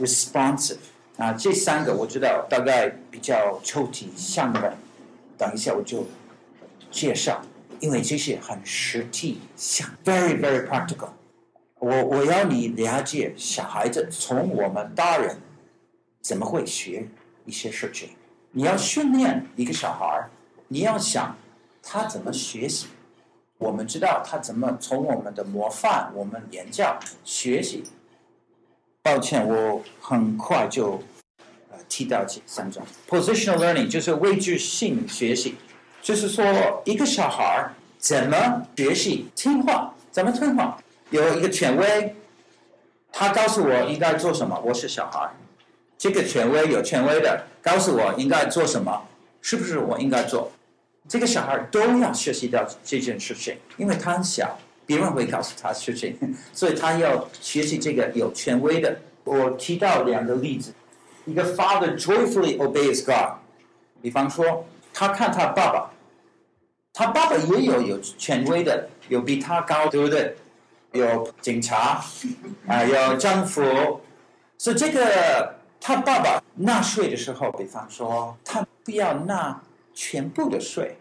[0.00, 0.78] responsive
[1.18, 4.74] 啊，这三个我知道大概比较抽象像的，
[5.36, 6.06] 等一下我就
[6.90, 7.42] 介绍，
[7.80, 11.10] 因为这些很实际，像 very very practical。
[11.80, 15.36] 我我要你了解小孩子从我们大人
[16.22, 17.06] 怎么会学
[17.44, 18.08] 一些事情。
[18.52, 20.30] 你要训练一个小孩，
[20.68, 21.36] 你要想
[21.82, 22.86] 他怎么学习。
[23.58, 27.84] 我们知道他怎么从我们的模范、我们言教学习。
[29.02, 31.02] 抱歉，我很快就
[31.70, 32.82] 呃提到这三种。
[33.08, 35.56] Positional learning 就是位置性学习，
[36.02, 40.78] 就是说一个小孩怎么学习听话，怎么听话。
[41.08, 42.14] 有一个权威，
[43.10, 44.60] 他告诉我应该做什么。
[44.64, 45.30] 我是小孩，
[45.96, 49.08] 这个权威有权威的告诉我应该做什么，
[49.40, 50.52] 是不是我应该做？
[51.08, 54.58] 这个小孩都要学习到这件事情，因为他很小，
[54.90, 56.18] 别人会告诉他事情，
[56.52, 58.98] 所以他要学习这个有权威的。
[59.22, 60.72] 我提到两个例子，
[61.26, 63.38] 一个 father joyfully obeys God。
[64.02, 65.92] 比方说，他看他爸爸，
[66.92, 70.34] 他爸爸也有有权威的，有比他高，对不对？
[70.90, 72.04] 有警察，
[72.66, 73.62] 啊，有政府，
[74.58, 79.62] 所以这个他爸爸纳税的时候，比方说他不要纳
[79.94, 80.96] 全部的税，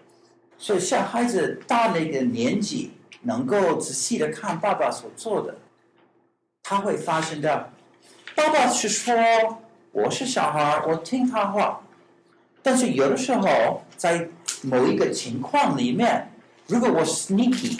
[0.59, 2.91] 所以小孩子到那个年纪，
[3.21, 5.55] 能够仔细的看爸爸所做的，
[6.63, 7.69] 他会发现到，
[8.35, 9.13] 爸爸是说
[9.91, 11.81] 我是小孩，我听他话，
[12.61, 14.29] 但是有的时候在
[14.61, 16.31] 某一个情况里面，
[16.67, 17.79] 如果我 sneaky。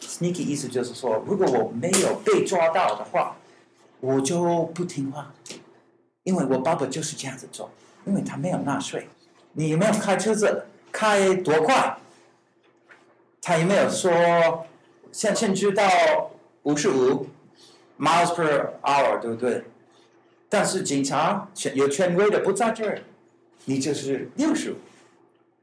[0.00, 3.36] Sneaky 意思就是说，如果我没有被抓到的话，
[4.00, 5.32] 我就不听话，
[6.24, 7.70] 因为我爸爸就是这样子做，
[8.04, 9.08] 因为他没有纳税。
[9.52, 11.96] 你有没有开车子开多快？
[13.48, 14.12] 他有没有说
[15.10, 15.82] 限限制到
[16.64, 17.26] 五十五
[17.98, 19.64] miles per hour，对不对？
[20.50, 23.00] 但是警察有权威的不在这儿，
[23.64, 24.74] 你就是六十五。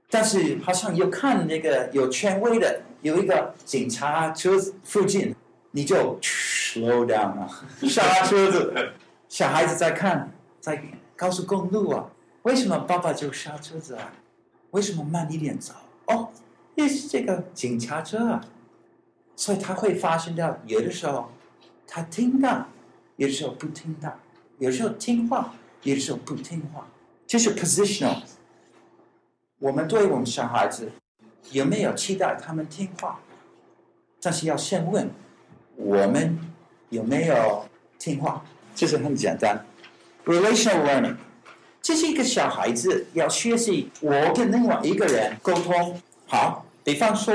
[0.09, 2.81] 但是好像有看那个有权威的。
[3.03, 5.35] 有一个警察车子附近，
[5.69, 8.73] 你就 slow down 啊，刹车子。
[9.29, 10.83] 小孩子在看，在
[11.15, 12.09] 高速公路啊，
[12.41, 14.11] 为什么爸爸就刹车子啊？
[14.71, 15.75] 为什么慢一点走？
[16.07, 16.29] 哦，
[16.75, 18.45] 也是这个警察车啊。
[19.35, 21.31] 所以他会发生到，有的时候
[21.87, 22.67] 他听到，
[23.17, 24.17] 有的时候不听到，
[24.59, 25.53] 有时候听话，
[25.83, 26.87] 有的时候不听话，
[27.27, 28.21] 这是 positional。
[29.59, 30.91] 我们对我们小孩子。
[31.51, 33.19] 有没有期待他们听话？
[34.19, 35.07] 但是要先问
[35.75, 36.39] 我们
[36.89, 37.63] 有没有
[37.99, 39.63] 听话，这是很简单。
[40.25, 41.17] Relational learning，
[41.83, 46.01] 这是一个小孩子要学习我跟另外一个人沟通。
[46.25, 47.33] 好，比方说，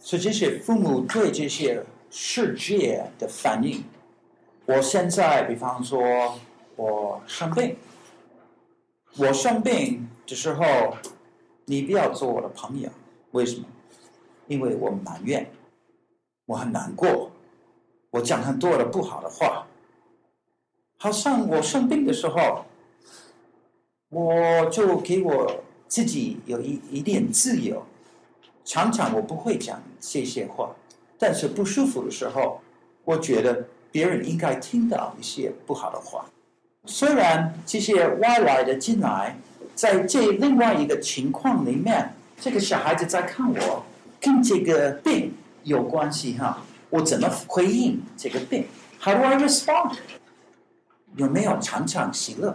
[0.00, 3.84] 是这些父母对这些世界的反应。
[4.66, 6.02] 我现在，比方说，
[6.74, 7.76] 我生病，
[9.16, 10.64] 我生病的时候，
[11.66, 12.90] 你不要做我的朋友。
[13.30, 13.64] 为什么？
[14.48, 15.48] 因为我埋怨，
[16.46, 17.30] 我很难过，
[18.10, 19.68] 我讲很多的不好的话。
[20.98, 22.64] 好像我生病的时候，
[24.08, 27.86] 我就给我自己有一一点自由。
[28.70, 30.70] 常常我不会讲这些话，
[31.18, 32.60] 但是不舒服的时候，
[33.02, 36.24] 我觉得别人应该听到一些不好的话。
[36.84, 39.36] 虽然这些外来的进来，
[39.74, 42.14] 在这另外一个情况里面。
[42.38, 43.84] 这个小孩子在看我，
[44.20, 46.62] 跟这个病有关系哈。
[46.90, 48.64] 我怎么回应这个病
[49.00, 49.96] ？How do I respond？
[51.16, 52.54] 有没有常常喜乐？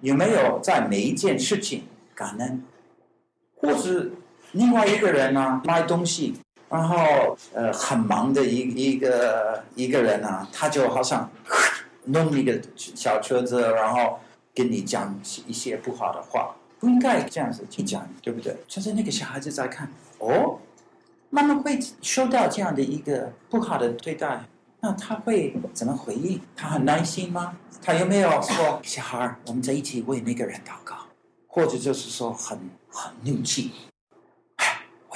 [0.00, 1.84] 有没有在每一件事情
[2.14, 2.64] 感恩？
[3.54, 4.10] 或是
[4.52, 6.34] 另外一个人呢、卖东西，
[6.68, 8.58] 然后呃很忙的一
[8.92, 11.30] 一个一个人呢，他就好像
[12.06, 14.18] 弄一个小车子，然后
[14.54, 16.54] 跟你讲一些不好的话。
[16.78, 18.56] 不应该这样子去讲，对不对？
[18.66, 19.86] 就是那个小孩子在看，
[20.18, 20.58] 哦，
[21.28, 24.40] 妈妈会受到这样的一个不好的对待，
[24.80, 26.40] 那他会怎么回应？
[26.56, 27.54] 他很耐心吗？
[27.82, 30.96] 他有没有说，小孩，我们在一起为那个人祷告，
[31.46, 33.72] 或者就是说很很怒气，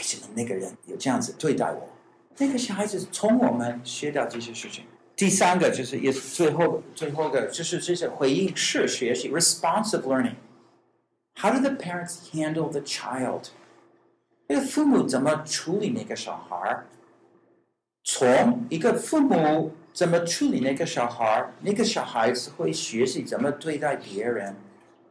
[0.05, 1.89] 什么那个人有这样子对待我？
[2.37, 4.85] 那个小孩子从我们学到这些事情。
[5.17, 10.35] 第三个就是也是最后最后的，就是这些回应式学习 （responsive learning）。
[11.37, 13.45] How do the parents handle the child？
[14.49, 16.83] 那个父母怎么处理那个小孩？
[18.03, 24.55] 从一个父母怎么处理那个小孩，那个小孩子会学习怎么对待别人。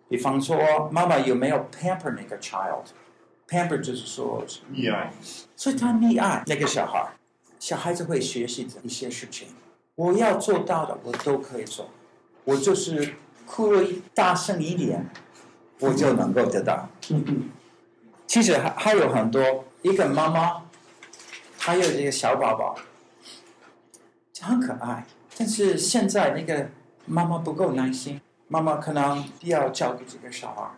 [0.09, 2.83] 比方说，妈妈有没有 pamper 那个 child？
[3.53, 4.43] Child？pamper 就是说
[4.73, 5.13] 溺爱，
[5.55, 7.13] 所以他溺爱那个小孩，
[7.59, 9.47] 小孩子会学习一些事情。
[9.95, 11.89] 我要做到的，我都可以做。
[12.45, 13.13] 我就是
[13.45, 15.07] 哭了一大声一点。
[15.79, 16.87] 我就能够得到。
[18.25, 20.63] 其实还还有很多，一个妈妈，
[21.57, 22.77] 还有一个小宝宝，
[24.41, 25.05] 很可爱。
[25.37, 26.69] 但是现在那个
[27.05, 30.71] 妈妈不够耐心，妈妈可能不要照顾这个小孩，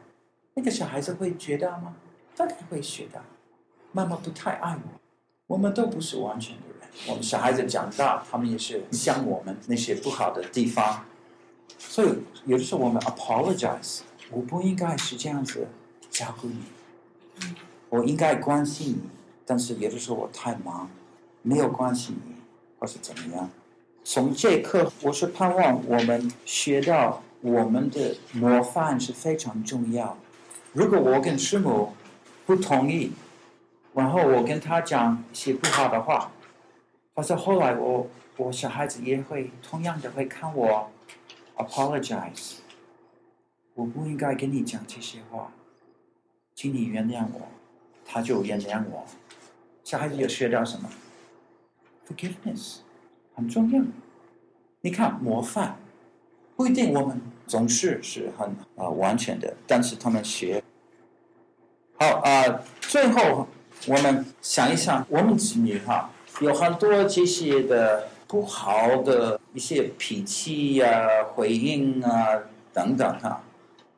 [0.56, 1.94] 那个小孩子会觉得吗？
[2.36, 3.22] 当然会学到。
[3.92, 5.00] 妈妈不太爱我，
[5.48, 6.90] 我们都不是完全的人。
[7.08, 11.06] 我们小孩子长大，他们也是像我们那些不好的地方，
[11.78, 12.10] 所以
[12.46, 14.02] 有的时候我们 apologize。
[14.32, 15.68] 我不应该是这样子
[16.10, 16.64] 照顾你，
[17.90, 19.02] 我应该关心你，
[19.46, 20.90] 但是有的时候我太忙，
[21.44, 22.34] 没有关心你，
[22.80, 23.48] 或是怎么样。
[24.04, 30.18] 从这一刻，我是盼望我们学到我们的模范是非常重要。
[30.74, 31.94] 如果我跟师母
[32.46, 33.12] 不同意，
[33.94, 36.32] 然后我跟他讲一些不好的话，
[37.14, 40.90] 但是后来我我小孩子也会同样的会看我
[41.58, 42.58] apologize。
[43.74, 45.52] 我不应该跟你讲这些话，
[46.54, 47.48] 请你原谅我。”
[48.08, 49.04] 他就原谅我。
[49.84, 50.88] 小孩子有学到什么
[52.08, 52.78] ？Forgiveness
[53.34, 53.82] 很重要。
[54.82, 55.78] 你看模范，
[56.56, 60.64] 不一定我们总是是很啊、呃、完全的，但是他们学。
[61.98, 63.48] 好啊、最后
[63.88, 66.10] 我们想一想，我们子女哈
[66.42, 72.42] 有很多这些的不好的一些脾气呀、回应啊
[72.74, 73.42] 等等哈，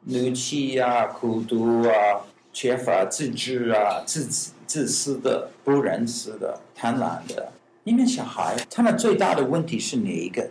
[0.03, 2.21] 怒气呀、孤独啊、
[2.53, 4.25] 缺乏自制啊、自
[4.67, 7.51] 自私的、不仁慈的、贪婪的，
[7.83, 10.47] 你们小孩他们最大的问题是哪一个？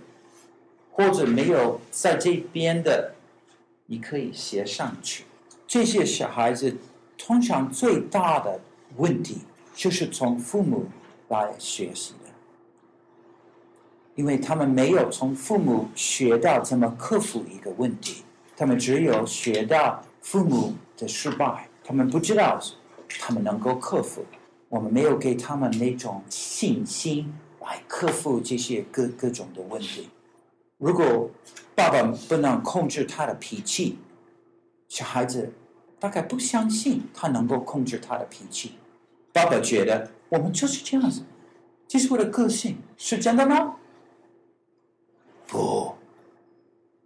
[0.90, 3.12] 或者没有在这边的，
[3.86, 5.24] 你可以写上去。
[5.68, 6.76] 这些小孩子
[7.18, 8.60] 通常最大的
[8.96, 9.38] 问题
[9.74, 10.86] 就是从父母
[11.28, 12.30] 来学习的，
[14.14, 18.22] 因为他们没有从父母学到怎么克服一个问题，
[18.56, 22.60] 他们只有学到父母的失败，他们不知道
[23.18, 24.24] 他们能够克服。
[24.68, 30.08] 我们没有给他们那种信心来克服这些各各种的问题。
[30.78, 31.30] 如果
[31.74, 33.96] 爸爸不能控制他的脾气，
[34.88, 35.52] 小孩子
[35.98, 38.72] 大概不相信他能够控制他的脾气。
[39.32, 41.22] 爸爸觉得我们就是这样子，
[41.86, 43.76] 这是我的个性，是真的吗？
[45.46, 45.94] 不，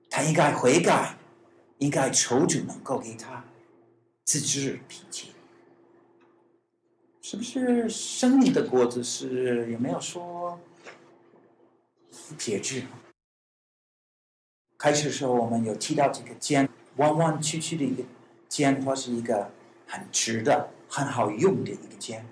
[0.09, 1.16] 他应该悔改，
[1.78, 3.45] 应该求主能够给他
[4.24, 5.32] 自制脾气。
[7.22, 10.59] 是不是生命的果子是有没有说
[12.38, 12.82] 节制？
[14.78, 18.03] 开始的时候，我们有提到这个尖弯弯曲曲的一个
[18.51, 19.48] 肩，或是一个
[19.86, 22.22] 很直的、很好用的一个肩。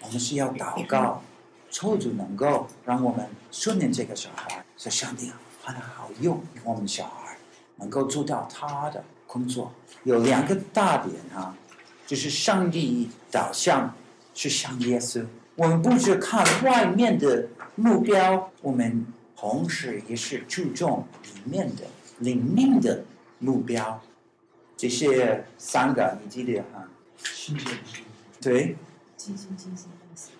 [0.00, 1.20] 我们是要祷告，
[1.68, 5.32] 求主能够让我们训练这个小孩，说上帝
[5.64, 7.36] 很好用，我们小孩
[7.74, 9.72] 能够做到他的工作。
[10.04, 11.56] 有两个大点啊，
[12.06, 13.92] 就是上帝导向
[14.34, 15.26] 是像耶稣，
[15.56, 19.04] 我们不是看外面的目标，我们。
[19.40, 21.84] 同时，也是注重里面的
[22.18, 23.04] 灵命的
[23.38, 24.02] 目标。
[24.78, 26.88] 这些三个，你记得哈？
[27.22, 27.60] 是的。
[28.40, 28.76] 对。
[29.16, 30.30] 尽心尽心爱主。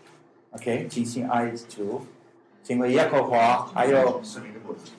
[0.53, 2.07] OK，尽心爱主，
[2.69, 4.93] 因为耶和华还有圣灵的果子。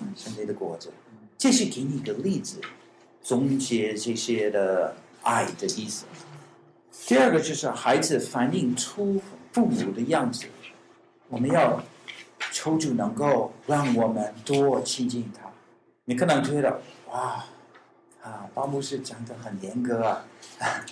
[0.00, 0.92] 嗯，圣灵的果子。
[1.38, 2.60] 这是给你一个例子，
[3.22, 6.04] 总结这些的爱的意思。
[7.06, 9.20] 第二个就是孩子反映出
[9.52, 10.44] 父母的样子，
[11.28, 11.82] 我们要。
[12.50, 15.48] 求主能够让我们多亲近他。
[16.04, 17.42] 你可能觉得哇，
[18.22, 20.24] 啊，巴牧师讲的很严格啊，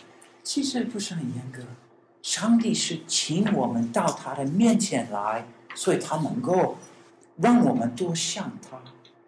[0.43, 1.63] 其实不是很严格。
[2.23, 6.77] 上帝是请我们到他的面前来，所以他能够
[7.37, 8.79] 让我们多像他，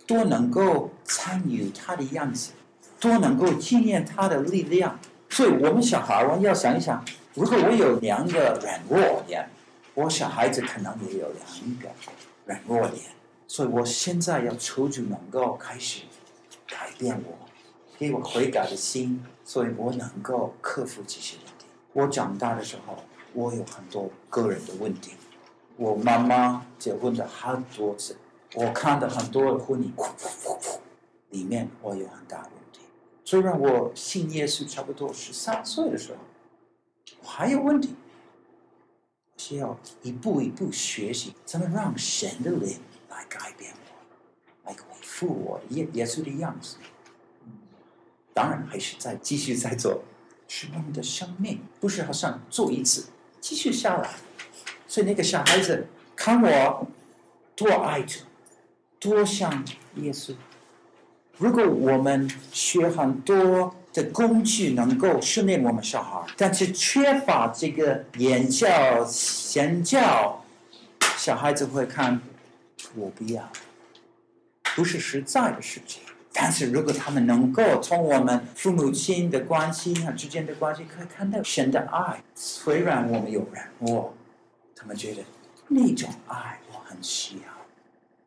[0.06, 2.52] 多能够参与他的样子，
[3.00, 4.98] 多能够纪念他的力量。
[5.30, 7.02] 所以我们小孩，我要想一想，
[7.34, 9.48] 如果我有两个软弱点，
[9.94, 11.88] 我小孩子可能也有两个。
[12.44, 13.04] 软弱点，
[13.46, 16.02] 所以我现在要求主能够开始
[16.66, 17.41] 改变我，
[17.98, 21.66] 给我悔改的心，所以我能够克服这些问题。
[21.92, 22.98] 我长大的时候，
[23.32, 25.12] 我有很多个人的问题。
[25.76, 28.16] 我妈妈结婚了很多次，
[28.54, 29.90] 我看到很多的婚姻，
[31.30, 32.80] 里面我有很大问题。
[33.24, 36.18] 虽然我信耶稣差不多十三岁的时候，
[37.22, 37.94] 我还有问题。
[39.38, 42.78] 需要一步一步学习，怎么让神的灵
[43.08, 46.76] 来改变我，来恢复我耶耶稣的样子。
[48.34, 50.02] 当然，还是在继续在做，
[50.48, 53.06] 是我们的生命，不是好像做一次
[53.40, 54.10] 继续下来。
[54.86, 56.86] 所以那个小孩子看我
[57.54, 58.20] 多爱着，
[58.98, 59.64] 多像
[59.96, 60.34] 耶稣。
[61.38, 63.74] 如果我们学很多。
[63.92, 69.06] 的工具能够训练我们小孩，但是缺乏这个言教、
[69.54, 70.42] 言教，
[71.18, 72.18] 小孩子会看
[72.94, 73.46] 我不要，
[74.74, 76.02] 不是实在的事情。
[76.32, 82.22] 但是如果他们能够从我们父母亲的关系啊之间的关系，可以看到神的爱。
[82.34, 84.14] 虽然我们有软弱，
[84.74, 85.22] 他们觉得
[85.68, 87.42] 那种爱我很需要。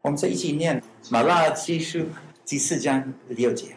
[0.02, 2.06] 我们在一起念马拉基书
[2.46, 3.76] 第四章六节。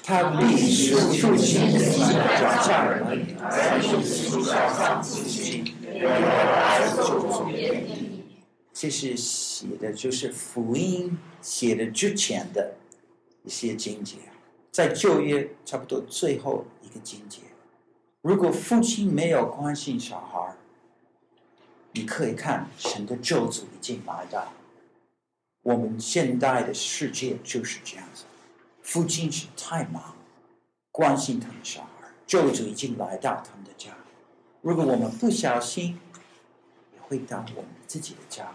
[0.00, 5.02] 他必使父亲转向儿女，在父亲转向，
[8.72, 12.74] 这是写的，就是福音写的之前的
[13.48, 14.18] 一些经节，
[14.70, 17.40] 在旧约差不多最后一个经节。
[18.20, 20.54] 如果父亲没有关心小孩，
[21.92, 24.52] 你可以看神的咒诅已经来到。
[25.62, 28.24] 我们现代的世界就是这样子。
[28.82, 30.14] 父亲是太忙，
[30.92, 33.96] 关心他们小孩，咒诅已经来到他们的家。
[34.60, 35.98] 如果我们不小心，
[36.92, 38.52] 也会到我们自己的家。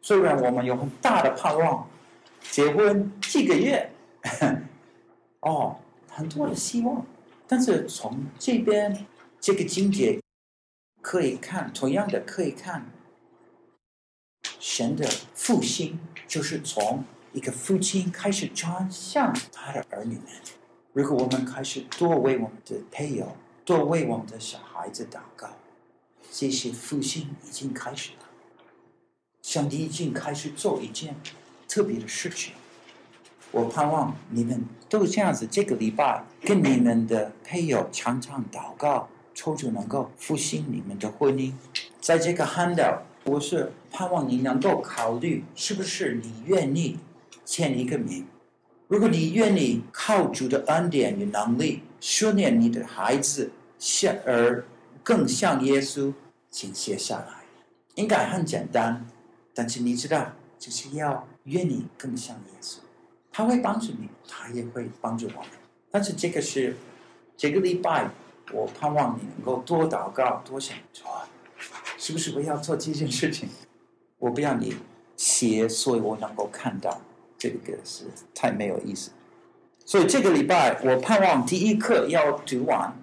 [0.00, 1.88] 虽然我们有很大的盼望，
[2.52, 3.90] 结婚几个月，
[5.40, 5.76] 哦，
[6.08, 7.06] 很多的希望，
[7.46, 9.06] 但是从这边
[9.40, 10.20] 这个经节
[11.02, 12.90] 可以看，同样的可以看，
[14.58, 20.24] 神的复兴就是从一个父亲开始转向他的儿女们。
[20.94, 25.50] 如果我们开始多为我们的配偶，多为我们的小孩子祷告，
[26.32, 28.18] 这些复兴已经开始了。
[29.42, 31.14] 上帝已经开始做一件
[31.68, 32.54] 特别的事情，
[33.54, 35.46] 我盼望你们都这样子。
[35.48, 41.52] 这个礼拜跟你们的配偶常常祷告，求主能够复兴你们的婚姻。
[42.00, 46.98] 在这个 handle，我是盼望你能够考虑，是不是你愿意
[47.44, 48.26] 签一个名？
[48.88, 54.64] 如果你愿意靠主的恩典与能力训练你的孩子，像而
[55.04, 56.12] 更像耶稣，
[56.50, 57.44] 请写下来，
[57.94, 59.06] 应该很简单。
[59.54, 62.78] 但是你知道，就是要愿意更像耶稣，
[63.36, 65.50] 他会帮助你，他也会帮助我们。
[65.90, 66.76] 但是这个是
[67.36, 68.08] 这个礼拜，
[68.52, 71.04] 我盼望你能够多祷告，多想说，
[71.98, 73.48] 是不是我要做这件事情？
[74.20, 74.76] 我不要你
[75.16, 77.00] 写，所以我能够看到，
[77.36, 79.10] 这个是太没有意思。
[79.84, 82.96] 所以这个礼拜，我盼望第一课要读完，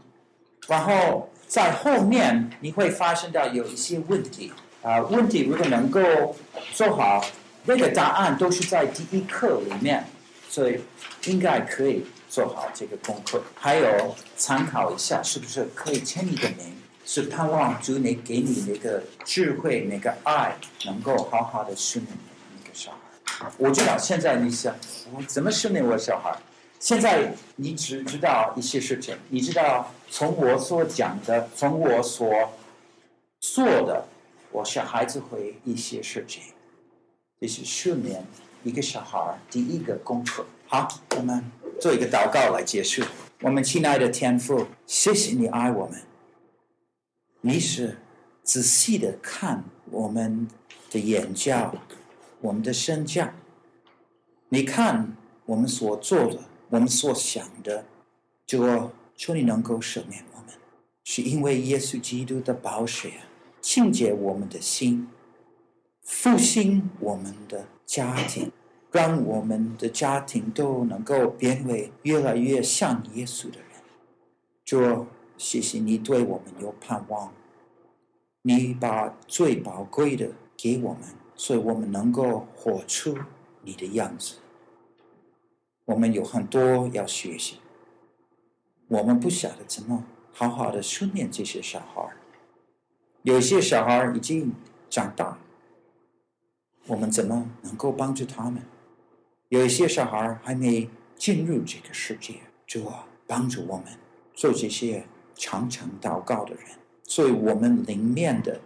[0.69, 4.53] 然后在后面你会发现到有一些问题。
[4.81, 6.01] 啊，问题如果能够
[6.71, 7.21] 做好，
[7.65, 10.03] 那个答案都是在第一课里面，
[10.51, 10.81] 所以
[11.27, 13.41] 应该可以做好这个功课。
[13.55, 16.75] 还有参考一下，是不是可以签你的名？
[17.05, 22.17] 是盼望主你给你那个智慧、那个爱，能够好好的训练
[22.61, 22.91] 那个小
[23.23, 23.49] 孩。
[23.57, 24.75] 我知道现在你想，
[25.13, 26.37] 我怎么训练我小孩？
[26.79, 32.29] 现在你只知道一些事情，你知道从我所讲的，从我所
[33.39, 34.05] 做的。
[34.51, 36.43] 我小孩子会一些事情，
[37.39, 38.21] 这是训练
[38.63, 40.45] 一个小孩第一个功课。
[40.67, 40.87] 好，
[41.17, 41.43] 我们
[41.79, 43.03] 做一个祷告来结束。
[43.41, 46.01] 我们亲爱的天父，谢谢你爱我们，
[47.41, 47.97] 你是
[48.43, 50.47] 仔细的看我们
[50.89, 51.73] 的眼角，
[52.39, 53.29] 我们的身教。
[54.49, 56.39] 你看我们所做的，
[56.69, 57.85] 我们所想的，
[58.45, 60.49] 就求你能够赦免我们，
[61.03, 63.13] 是因为耶稣基督的宝血。
[63.59, 65.07] 清洁我们的心，
[66.03, 68.49] 复兴我们的家庭，
[68.89, 73.67] 让我们的家庭都能够变为越来越像耶稣的人。
[74.63, 77.33] 主，谢谢你对我们有盼望，
[78.43, 81.01] 你把最宝贵的给我们，
[81.35, 83.17] 所以我们能够活出
[83.63, 84.37] 你的样子。
[85.83, 87.57] 我们有很多要学习，
[88.87, 92.09] 我们不晓得怎么好好的训练这些小孩。
[93.23, 94.53] 有些小孩已经
[94.89, 95.39] 长大了，
[96.91, 98.61] 我们怎么能够帮助他们？
[99.47, 102.35] 有一些小孩还没进入这个世界，
[102.67, 103.85] 主啊，帮助我们
[104.33, 106.65] 做这些常常祷告的人，
[107.03, 108.59] 所以我们里面的、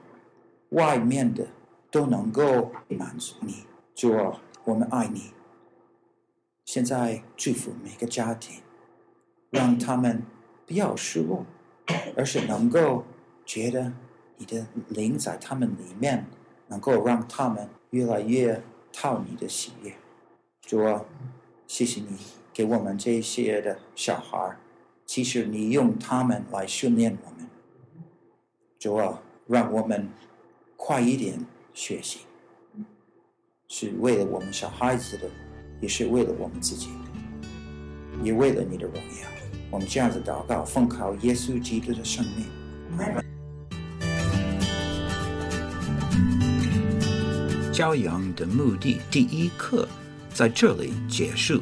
[0.69, 1.45] 外面的
[1.91, 3.63] 都能够满足你。
[3.93, 5.31] 主啊，我们爱你。
[6.63, 8.59] 现在祝福每个家庭，
[9.51, 10.23] 让他们
[10.65, 11.45] 不要失落，
[12.17, 13.03] 而是能够
[13.45, 13.93] 觉得。
[14.37, 16.25] 你的灵在他们里面，
[16.67, 19.93] 能够让他们越来越讨你的喜悦。
[20.61, 21.05] 主啊，
[21.65, 22.17] 谢谢你
[22.53, 24.57] 给我们这些的小孩，
[25.05, 27.47] 其实你用他们来训练我们。
[28.77, 30.09] 主啊，让我们
[30.75, 31.39] 快一点
[31.73, 32.19] 学习，
[33.69, 35.29] 是为了我们小孩子的，
[35.79, 36.89] 也是为了我们自己，
[38.21, 39.27] 也为了你的荣耀。
[39.71, 43.24] 我们这样子祷告，奉靠耶稣基督的生命。
[47.75, 49.85] 骄阳的目的第一课
[50.33, 51.61] 在这里结束。